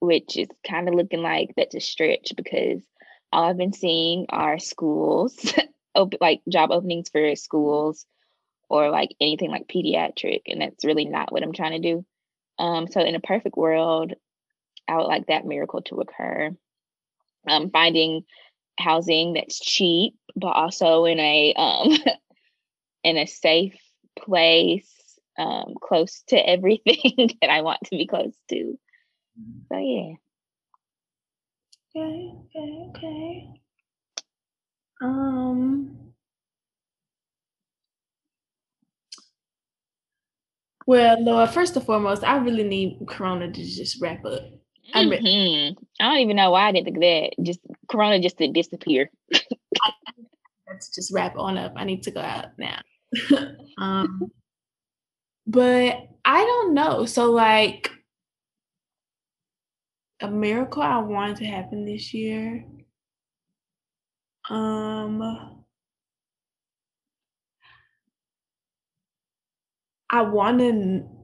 which 0.00 0.36
is 0.36 0.48
kind 0.68 0.88
of 0.88 0.94
looking 0.94 1.22
like 1.22 1.50
that's 1.56 1.74
a 1.74 1.80
stretch 1.80 2.32
because 2.36 2.82
all 3.32 3.44
I've 3.44 3.56
been 3.56 3.72
seeing 3.72 4.26
are 4.28 4.58
schools, 4.58 5.54
like 6.20 6.42
job 6.48 6.70
openings 6.70 7.08
for 7.08 7.34
schools 7.36 8.04
or 8.68 8.90
like 8.90 9.10
anything 9.20 9.50
like 9.50 9.68
pediatric, 9.68 10.42
and 10.46 10.60
that's 10.60 10.84
really 10.84 11.04
not 11.04 11.32
what 11.32 11.42
I'm 11.42 11.52
trying 11.52 11.80
to 11.80 11.94
do. 11.94 12.04
Um, 12.58 12.86
so 12.86 13.00
in 13.00 13.14
a 13.14 13.20
perfect 13.20 13.56
world, 13.56 14.12
I 14.88 14.96
would 14.96 15.06
like 15.06 15.26
that 15.26 15.46
miracle 15.46 15.82
to 15.82 16.00
occur. 16.00 16.50
Um, 17.48 17.70
finding 17.70 18.24
housing 18.78 19.34
that's 19.34 19.58
cheap, 19.60 20.14
but 20.36 20.48
also 20.48 21.04
in 21.04 21.18
a 21.18 21.54
um 21.54 21.96
in 23.04 23.16
a 23.18 23.26
safe 23.26 23.78
place, 24.18 24.90
um, 25.38 25.74
close 25.80 26.22
to 26.28 26.36
everything 26.36 27.30
that 27.40 27.50
I 27.50 27.62
want 27.62 27.80
to 27.84 27.90
be 27.90 28.06
close 28.06 28.34
to. 28.50 28.78
So 29.68 29.78
yeah. 29.78 30.14
Okay, 31.94 32.32
okay, 32.56 32.90
okay. 32.90 33.48
Um. 35.02 35.98
Well, 40.86 41.22
Laura, 41.22 41.46
first 41.46 41.76
and 41.76 41.84
foremost, 41.84 42.24
I 42.24 42.36
really 42.38 42.64
need 42.64 42.98
Corona 43.06 43.52
to 43.52 43.64
just 43.64 44.00
wrap 44.00 44.24
up. 44.24 44.42
I'm 44.94 45.08
re- 45.10 45.18
Mhm. 45.18 45.76
I 46.00 46.04
don't 46.04 46.20
even 46.20 46.36
know 46.36 46.50
why 46.50 46.68
I 46.68 46.72
didn't 46.72 46.84
think 46.86 47.00
that. 47.00 47.44
Just 47.44 47.60
Corona 47.88 48.18
just 48.20 48.38
to 48.38 48.48
disappear. 48.48 49.10
Let's 50.68 50.94
just 50.94 51.12
wrap 51.12 51.36
on 51.36 51.58
up. 51.58 51.74
I 51.76 51.84
need 51.84 52.02
to 52.04 52.10
go 52.10 52.20
out 52.20 52.58
now. 52.58 52.80
um, 53.78 54.30
but 55.46 56.08
I 56.24 56.44
don't 56.44 56.74
know. 56.74 57.04
So, 57.06 57.30
like, 57.30 57.90
a 60.20 60.30
miracle 60.30 60.82
I 60.82 60.98
wanted 60.98 61.36
to 61.38 61.44
happen 61.44 61.84
this 61.84 62.14
year. 62.14 62.64
Um, 64.48 65.64
I 70.10 70.22
want 70.22 70.58
to. 70.60 71.21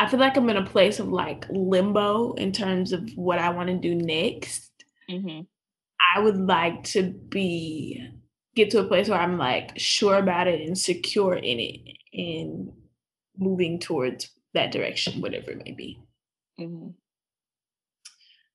I 0.00 0.08
feel 0.08 0.18
like 0.18 0.36
I'm 0.36 0.48
in 0.48 0.56
a 0.56 0.64
place 0.64 0.98
of 0.98 1.08
like 1.08 1.46
limbo 1.50 2.32
in 2.34 2.52
terms 2.52 2.92
of 2.94 3.10
what 3.16 3.38
I 3.38 3.50
want 3.50 3.68
to 3.68 3.76
do 3.76 3.94
next. 3.94 4.70
hmm 5.08 5.42
I 6.16 6.20
would 6.20 6.38
like 6.38 6.82
to 6.84 7.12
be 7.12 8.08
get 8.56 8.70
to 8.70 8.80
a 8.80 8.84
place 8.84 9.08
where 9.08 9.20
I'm 9.20 9.38
like 9.38 9.78
sure 9.78 10.16
about 10.16 10.48
it 10.48 10.66
and 10.66 10.76
secure 10.76 11.34
in 11.34 11.60
it 11.60 11.80
and 12.14 12.72
moving 13.38 13.78
towards 13.78 14.30
that 14.54 14.72
direction, 14.72 15.20
whatever 15.20 15.50
it 15.52 15.62
may 15.64 15.72
be. 15.72 16.00
Mhm. 16.58 16.94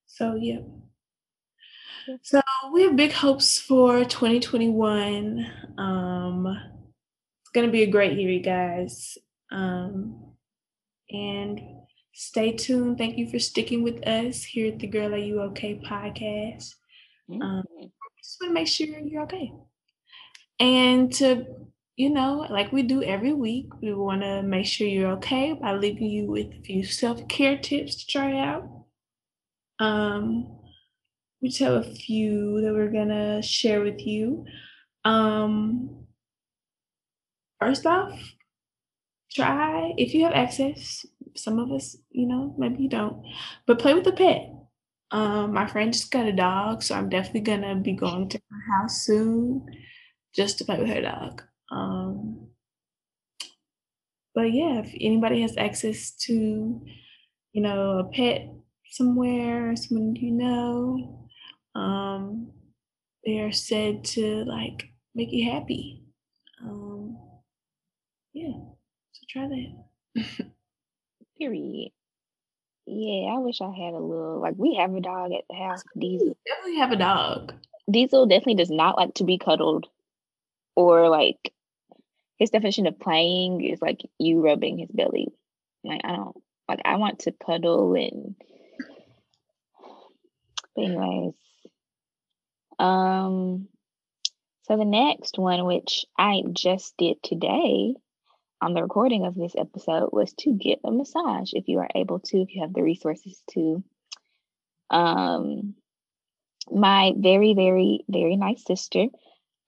So 0.07 0.35
yeah. 0.35 0.61
So 2.23 2.41
we 2.73 2.83
have 2.83 2.95
big 2.95 3.11
hopes 3.11 3.59
for 3.59 4.03
2021. 4.05 5.45
Um 5.77 6.47
it's 6.47 7.51
gonna 7.53 7.71
be 7.71 7.83
a 7.83 7.91
great 7.91 8.17
year, 8.17 8.31
you 8.31 8.41
guys. 8.41 9.17
Um 9.51 10.34
and 11.15 11.61
stay 12.13 12.53
tuned. 12.53 12.97
Thank 12.97 13.17
you 13.17 13.29
for 13.29 13.39
sticking 13.39 13.83
with 13.83 14.05
us 14.07 14.43
here 14.43 14.73
at 14.73 14.79
the 14.79 14.87
Girl 14.87 15.13
Are 15.13 15.17
You 15.17 15.41
Okay 15.41 15.75
podcast. 15.79 16.75
Um, 17.41 17.63
Mhm. 17.71 17.91
just 18.23 18.37
want 18.41 18.51
to 18.51 18.53
make 18.53 18.67
sure 18.67 18.87
you're 18.87 19.23
okay. 19.23 19.51
And 20.59 21.11
to, 21.13 21.45
you 21.95 22.09
know, 22.09 22.45
like 22.49 22.71
we 22.71 22.83
do 22.83 23.03
every 23.03 23.33
week, 23.33 23.67
we 23.81 23.93
want 23.93 24.21
to 24.21 24.41
make 24.43 24.65
sure 24.65 24.87
you're 24.87 25.11
okay 25.13 25.53
by 25.53 25.73
leaving 25.75 26.09
you 26.09 26.27
with 26.27 26.47
a 26.53 26.61
few 26.61 26.83
self 26.83 27.27
care 27.27 27.57
tips 27.57 27.95
to 27.95 28.07
try 28.07 28.37
out. 28.39 28.85
Um, 29.79 30.59
we 31.41 31.49
just 31.49 31.61
have 31.61 31.73
a 31.85 31.95
few 31.95 32.61
that 32.61 32.73
we're 32.73 32.91
gonna 32.91 33.41
share 33.41 33.81
with 33.81 34.05
you. 34.05 34.45
Um, 35.05 36.07
first 37.59 37.85
off, 37.85 38.17
try 39.35 39.93
if 39.97 40.13
you 40.13 40.23
have 40.25 40.33
access. 40.33 41.05
Some 41.35 41.59
of 41.59 41.71
us, 41.71 41.97
you 42.11 42.27
know, 42.27 42.55
maybe 42.57 42.83
you 42.83 42.89
don't, 42.89 43.23
but 43.67 43.79
play 43.79 43.93
with 43.93 44.07
a 44.07 44.13
pet. 44.13 44.51
Um, 45.11 45.53
my 45.53 45.67
friend 45.67 45.93
just 45.93 46.11
got 46.11 46.27
a 46.27 46.33
dog, 46.33 46.83
so 46.83 46.95
I'm 46.95 47.09
definitely 47.09 47.41
gonna 47.41 47.75
be 47.75 47.93
going 47.93 48.29
to 48.29 48.39
her 48.49 48.73
house 48.81 49.03
soon 49.05 49.65
just 50.35 50.57
to 50.59 50.65
play 50.65 50.79
with 50.79 50.89
her 50.89 51.01
dog. 51.01 51.43
Um, 51.71 52.49
but 54.33 54.53
yeah, 54.53 54.79
if 54.83 54.93
anybody 54.99 55.41
has 55.41 55.57
access 55.57 56.11
to, 56.11 56.81
you 57.53 57.61
know, 57.61 57.99
a 57.99 58.03
pet 58.05 58.49
somewhere, 58.91 59.75
someone 59.75 60.15
you 60.15 60.31
know, 60.31 61.29
um, 61.75 62.51
they 63.25 63.39
are 63.39 63.51
said 63.51 64.03
to 64.05 64.43
like 64.45 64.85
make 65.15 65.31
you 65.31 65.51
happy. 65.51 66.03
Um, 66.63 67.17
yeah, 68.33 68.74
try 69.35 69.47
that. 69.47 70.23
Period. 71.37 71.91
Yeah, 72.87 73.33
I 73.33 73.39
wish 73.39 73.61
I 73.61 73.71
had 73.71 73.93
a 73.93 73.99
little 73.99 74.39
like 74.39 74.53
we 74.57 74.75
have 74.75 74.93
a 74.93 75.01
dog 75.01 75.31
at 75.33 75.43
the 75.49 75.55
house. 75.55 75.83
Diesel 75.97 76.37
Definitely 76.47 76.77
have 76.77 76.91
a 76.91 76.95
dog. 76.95 77.53
Diesel 77.89 78.27
definitely 78.27 78.55
does 78.55 78.69
not 78.69 78.95
like 78.95 79.15
to 79.15 79.23
be 79.23 79.37
cuddled 79.37 79.87
or 80.75 81.09
like 81.09 81.51
his 82.37 82.51
definition 82.51 82.85
of 82.87 82.99
playing 82.99 83.63
is 83.63 83.81
like 83.81 84.01
you 84.19 84.41
rubbing 84.41 84.77
his 84.77 84.91
belly. 84.91 85.27
Like 85.83 86.01
I 86.03 86.15
don't 86.15 86.37
like 86.69 86.81
I 86.85 86.97
want 86.97 87.19
to 87.19 87.31
cuddle 87.31 87.95
and 87.95 88.35
but 90.75 90.83
anyways. 90.83 91.33
Um 92.77 93.67
so 94.63 94.77
the 94.77 94.85
next 94.85 95.37
one 95.37 95.65
which 95.65 96.05
I 96.17 96.43
just 96.53 96.95
did 96.97 97.21
today 97.23 97.95
on 98.61 98.73
the 98.73 98.81
recording 98.81 99.25
of 99.25 99.35
this 99.35 99.53
episode 99.57 100.09
was 100.11 100.33
to 100.39 100.51
get 100.51 100.79
a 100.83 100.91
massage 100.91 101.51
if 101.53 101.67
you 101.67 101.79
are 101.79 101.89
able 101.93 102.19
to, 102.19 102.41
if 102.41 102.53
you 102.53 102.61
have 102.61 102.73
the 102.73 102.83
resources 102.83 103.41
to. 103.51 103.83
Um 104.89 105.75
my 106.71 107.13
very, 107.15 107.53
very, 107.53 108.01
very 108.07 108.35
nice 108.35 108.63
sister 108.65 109.07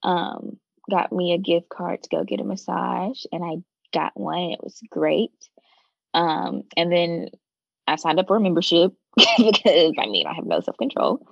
um 0.04 0.58
got 0.90 1.12
me 1.12 1.34
a 1.34 1.38
gift 1.38 1.70
card 1.70 2.02
to 2.02 2.10
go 2.10 2.24
get 2.24 2.40
a 2.40 2.44
massage 2.44 3.24
and 3.32 3.44
I 3.44 3.58
got 3.94 4.14
one 4.16 4.52
it 4.52 4.64
was 4.64 4.80
great. 4.90 5.32
Um 6.14 6.64
and 6.76 6.92
then 6.92 7.30
I 7.88 7.96
signed 7.98 8.20
up 8.20 8.28
for 8.28 8.38
a 8.38 8.42
membership 8.42 8.94
because 9.16 9.94
I 10.00 10.06
mean 10.08 10.28
I 10.28 10.34
have 10.34 10.46
no 10.46 10.62
self-control 10.62 11.28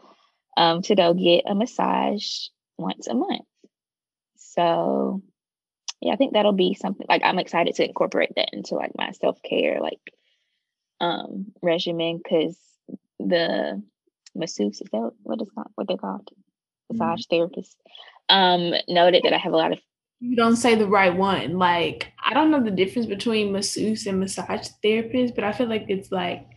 um 0.58 0.82
to 0.84 0.95
go 0.95 1.14
get 1.14 1.43
a 1.47 1.56
massage 1.56 2.47
once 2.78 3.08
a 3.08 3.14
month. 3.14 3.45
So 4.36 5.22
yeah, 6.02 6.14
I 6.14 6.16
think 6.16 6.34
that'll 6.34 6.52
be 6.54 6.74
something 6.74 7.06
like 7.10 7.22
I'm 7.24 7.39
excited 7.39 7.76
to 7.76 7.86
incorporate 7.88 8.34
that 8.36 8.50
into 8.54 8.76
like 8.76 8.91
my 8.98 9.12
self-care 9.12 9.80
like 9.82 10.00
um 11.02 11.48
regimen 11.62 12.18
because 12.24 12.58
the 13.20 13.82
masseuse 14.36 14.82
is 14.82 14.89
that 14.91 15.12
what 15.24 15.41
is 15.41 15.50
called 15.54 15.68
what 15.76 15.88
they're 15.88 15.98
called? 15.98 16.30
Massage 16.91 17.26
therapist. 17.30 17.76
Um 18.30 18.74
noted 18.88 19.24
that 19.24 19.34
I 19.34 19.38
have 19.38 19.54
a 19.54 19.58
lot 19.58 19.72
of 19.72 19.80
You 20.20 20.36
don't 20.36 20.56
say 20.58 20.76
the 20.76 20.88
right 20.88 21.16
one. 21.16 21.58
Like 21.58 22.12
I 22.24 22.34
don't 22.34 22.52
know 22.52 22.64
the 22.64 22.72
difference 22.72 23.08
between 23.08 23.52
masseuse 23.52 24.06
and 24.06 24.20
massage 24.20 24.68
therapist, 24.84 25.36
but 25.36 25.43
I 25.43 25.52
feel 25.54 25.68
like 25.68 25.86
it's 25.89 26.12
like 26.12 26.48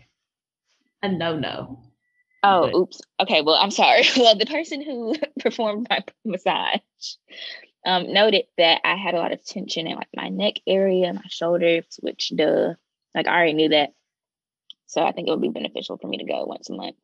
a 1.03 1.09
no-no. 1.11 1.85
Oh, 2.43 2.63
But- 2.63 2.75
oops. 2.75 3.01
Okay, 3.21 3.43
well, 3.43 3.57
I'm 3.57 3.71
sorry. 3.71 4.03
Well, 4.17 4.37
the 4.37 4.47
person 4.47 4.83
who 4.83 5.15
performed 5.41 5.87
my 5.91 6.05
massage 6.25 6.81
um, 7.87 8.13
noted 8.13 8.45
that 8.57 8.81
I 8.85 8.97
had 8.97 9.15
a 9.15 9.19
lot 9.19 9.33
of 9.33 9.45
tension 9.45 9.87
in 9.87 9.97
like 9.97 10.09
my 10.15 10.29
neck 10.29 10.55
area, 10.67 11.13
my 11.13 11.23
shoulders, 11.29 11.85
which 12.01 12.33
duh, 12.35 12.75
like 13.15 13.27
I 13.27 13.35
already 13.35 13.55
knew 13.55 13.69
that. 13.71 13.91
So 14.87 15.03
I 15.03 15.13
think 15.13 15.29
it 15.29 15.31
would 15.31 15.43
be 15.43 15.49
beneficial 15.49 15.99
for 15.99 16.09
me 16.09 16.19
to 16.19 16.25
go 16.25 16.45
once 16.45 16.71
a 16.71 16.75
month. 16.75 16.97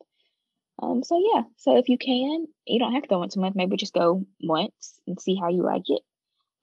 Um, 0.81 1.03
so 1.03 1.21
yeah, 1.33 1.43
so 1.57 1.77
if 1.77 1.87
you 1.87 1.97
can, 1.97 2.47
you 2.65 2.79
don't 2.79 2.93
have 2.93 3.03
to 3.03 3.07
go 3.07 3.19
once 3.19 3.35
a 3.35 3.39
month. 3.39 3.55
Maybe 3.55 3.77
just 3.77 3.93
go 3.93 4.25
once 4.41 4.99
and 5.07 5.19
see 5.19 5.35
how 5.35 5.49
you 5.49 5.63
like 5.63 5.83
it. 5.87 6.01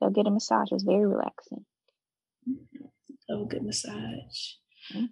Go 0.01 0.11
get 0.11 0.27
a 0.27 0.31
massage. 0.31 0.69
It's 0.73 0.83
very 0.83 1.07
relaxing. 1.07 1.65
A 3.31 3.45
good 3.49 3.63
massage. 3.63 4.57
Mhm. 4.93 5.09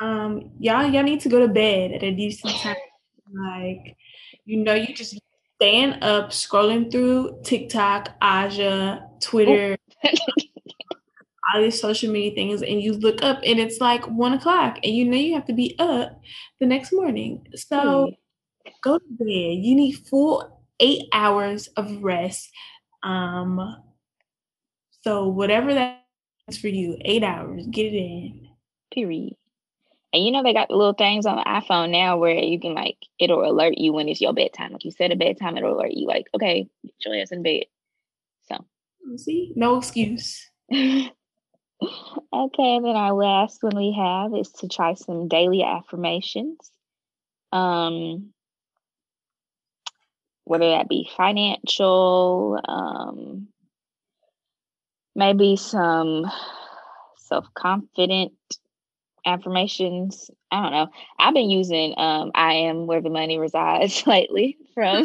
Um, 0.00 0.50
y'all, 0.58 0.84
y'all 0.84 1.02
need 1.02 1.20
to 1.20 1.28
go 1.28 1.40
to 1.40 1.48
bed 1.48 1.92
at 1.92 2.02
a 2.02 2.14
decent 2.14 2.54
time. 2.56 2.76
Like, 3.32 3.96
you 4.44 4.64
know, 4.64 4.74
you 4.74 4.94
just 4.94 5.18
stand 5.60 6.02
up, 6.02 6.30
scrolling 6.30 6.90
through 6.90 7.38
TikTok, 7.44 8.14
Aja, 8.22 9.00
Twitter, 9.20 9.76
all 11.54 11.60
these 11.60 11.78
social 11.78 12.10
media 12.10 12.34
things, 12.34 12.62
and 12.62 12.82
you 12.82 12.94
look 12.94 13.22
up 13.22 13.40
and 13.44 13.58
it's 13.58 13.80
like 13.80 14.04
one 14.06 14.32
o'clock, 14.32 14.78
and 14.82 14.94
you 14.94 15.04
know 15.04 15.16
you 15.16 15.34
have 15.34 15.46
to 15.46 15.52
be 15.52 15.76
up 15.78 16.18
the 16.60 16.66
next 16.66 16.92
morning. 16.92 17.46
So 17.54 18.16
Period. 18.64 18.76
go 18.82 18.98
to 18.98 19.04
bed. 19.10 19.64
You 19.64 19.74
need 19.76 19.92
full 19.92 20.62
eight 20.80 21.04
hours 21.12 21.68
of 21.76 22.02
rest. 22.02 22.50
Um, 23.02 23.76
so 25.02 25.28
whatever 25.28 25.74
that 25.74 26.04
is 26.48 26.58
for 26.58 26.68
you, 26.68 26.96
eight 27.04 27.22
hours, 27.22 27.66
get 27.70 27.86
it 27.86 27.96
in. 27.96 28.48
Period. 28.92 29.34
And 30.12 30.24
you 30.24 30.32
know 30.32 30.42
they 30.42 30.52
got 30.52 30.68
the 30.68 30.76
little 30.76 30.92
things 30.94 31.24
on 31.24 31.36
the 31.36 31.44
iPhone 31.44 31.90
now 31.90 32.18
where 32.18 32.34
you 32.34 32.58
can 32.58 32.74
like 32.74 32.96
it'll 33.18 33.48
alert 33.48 33.78
you 33.78 33.92
when 33.92 34.08
it's 34.08 34.20
your 34.20 34.32
bedtime. 34.32 34.72
Like 34.72 34.84
you 34.84 34.90
set 34.90 35.12
a 35.12 35.16
bedtime, 35.16 35.56
it'll 35.56 35.78
alert 35.78 35.92
you 35.92 36.06
like, 36.06 36.26
okay, 36.34 36.68
get 36.84 36.94
your 37.04 37.14
ass 37.20 37.30
in 37.30 37.42
bed. 37.42 37.64
So 38.50 38.64
See, 39.16 39.52
no 39.54 39.76
excuse. 39.76 40.48
okay, 40.72 41.10
then 41.80 42.96
our 42.96 43.12
last 43.12 43.62
one 43.62 43.76
we 43.76 43.92
have 43.92 44.34
is 44.34 44.50
to 44.60 44.68
try 44.68 44.94
some 44.94 45.28
daily 45.28 45.62
affirmations. 45.62 46.58
Um 47.52 48.32
whether 50.44 50.70
that 50.70 50.88
be 50.88 51.08
financial, 51.16 52.58
um 52.66 53.46
maybe 55.14 55.56
some 55.56 56.24
self-confident 57.16 58.32
affirmations. 59.26 60.30
I 60.50 60.62
don't 60.62 60.72
know. 60.72 60.88
I've 61.18 61.34
been 61.34 61.50
using 61.50 61.94
um 61.96 62.30
I 62.34 62.54
am 62.54 62.86
where 62.86 63.00
the 63.00 63.10
money 63.10 63.38
resides 63.38 64.06
lately 64.06 64.58
from 64.74 65.04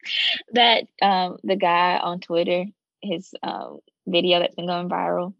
that 0.52 0.84
um 1.02 1.38
the 1.42 1.56
guy 1.56 1.98
on 1.98 2.20
Twitter, 2.20 2.66
his 3.02 3.34
um 3.42 3.78
video 4.06 4.40
that's 4.40 4.54
been 4.54 4.66
going 4.66 4.88
viral. 4.88 5.34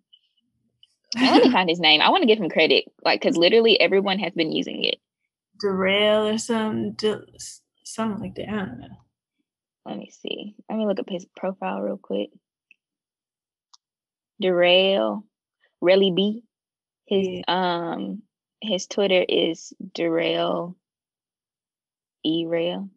And 1.16 1.30
let 1.30 1.44
me 1.44 1.52
find 1.52 1.68
his 1.68 1.78
name. 1.78 2.00
I 2.00 2.10
want 2.10 2.22
to 2.22 2.26
give 2.26 2.38
him 2.38 2.50
credit, 2.50 2.86
like 3.04 3.20
because 3.20 3.36
literally 3.36 3.80
everyone 3.80 4.18
has 4.18 4.32
been 4.32 4.50
using 4.50 4.84
it. 4.84 4.96
Darrell 5.60 6.26
or 6.26 6.38
some 6.38 6.96
something 7.84 8.20
like 8.20 8.34
that. 8.34 8.48
I 8.48 8.56
don't 8.56 8.80
know. 8.80 8.88
Let 9.86 9.98
me 9.98 10.10
see. 10.10 10.56
Let 10.68 10.78
me 10.78 10.86
look 10.86 10.98
up 10.98 11.08
his 11.08 11.26
profile 11.36 11.80
real 11.80 11.98
quick. 11.98 12.30
Darrell, 14.40 15.24
really 15.80 16.10
B. 16.10 16.42
His 17.06 17.42
um 17.48 18.22
his 18.60 18.86
Twitter 18.86 19.24
is 19.28 19.72
Darrell 19.94 20.76
E 22.24 22.46
Rail. 22.46 22.88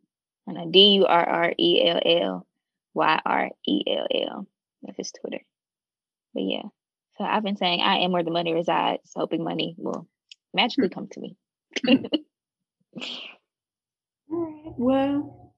And 0.48 0.58
a 0.58 0.66
D 0.66 0.94
U 0.96 1.06
R 1.06 1.28
R 1.28 1.54
E 1.60 1.84
L 1.86 2.00
L 2.06 2.48
Y 2.94 3.22
R 3.26 3.50
E 3.68 3.84
L 3.86 4.08
L. 4.14 4.48
That's 4.82 4.98
his 4.98 5.12
Twitter. 5.12 5.42
But 6.34 6.44
yeah. 6.44 6.64
So 7.18 7.26
I've 7.26 7.44
been 7.44 7.58
saying 7.58 7.82
I 7.82 7.98
am 7.98 8.12
where 8.12 8.24
the 8.24 8.32
money 8.32 8.54
resides, 8.54 9.12
hoping 9.16 9.44
money 9.44 9.76
will 9.78 10.08
magically 10.54 10.90
come 10.90 11.08
to 11.10 11.20
me. 11.20 11.36
All 14.32 14.40
right. 14.40 14.74
Well, 14.78 15.54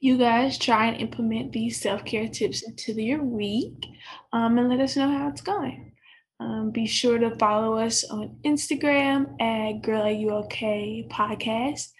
you 0.00 0.18
guys 0.18 0.58
try 0.58 0.86
and 0.86 1.00
implement 1.00 1.52
these 1.52 1.80
self 1.80 2.04
care 2.04 2.28
tips 2.28 2.62
into 2.62 2.92
your 3.00 3.22
week 3.22 3.86
um, 4.32 4.58
and 4.58 4.68
let 4.68 4.80
us 4.80 4.96
know 4.96 5.08
how 5.10 5.28
it's 5.28 5.40
going. 5.40 5.92
Um, 6.40 6.70
be 6.70 6.86
sure 6.86 7.18
to 7.18 7.34
follow 7.36 7.78
us 7.78 8.04
on 8.04 8.38
Instagram 8.44 9.40
at 9.40 9.82
Girl 9.82 10.02
Are 10.02 10.10
You 10.10 10.30
Okay 10.30 11.06
Podcast 11.10 11.90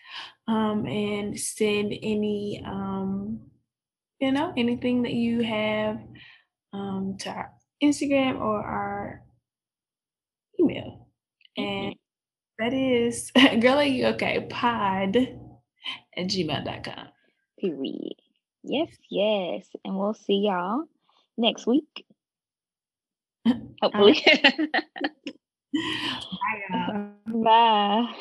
um, 0.47 0.86
and 0.86 1.39
send 1.39 1.93
any, 2.03 2.62
um, 2.64 3.41
you 4.20 4.30
know, 4.30 4.53
anything 4.57 5.03
that 5.03 5.12
you 5.12 5.43
have 5.43 6.01
um, 6.72 7.16
to 7.20 7.30
our 7.30 7.51
Instagram 7.82 8.41
or 8.41 8.62
our 8.62 9.22
email. 10.61 11.09
And 11.57 11.95
that 12.59 12.72
is 12.72 13.32
Girl 13.61 13.78
Are 13.78 13.84
You 13.84 14.07
Okay 14.07 14.47
Pod 14.49 15.16
at 15.16 16.26
gmail.com. 16.26 17.09
Period. 17.61 18.14
Yes, 18.62 18.89
yes. 19.11 19.66
And 19.84 19.97
we'll 19.97 20.14
see 20.14 20.47
y'all 20.47 20.84
next 21.36 21.66
week. 21.66 22.05
Hopefully. 23.82 24.24
Bye. 26.72 27.11
Bye. 27.26 28.14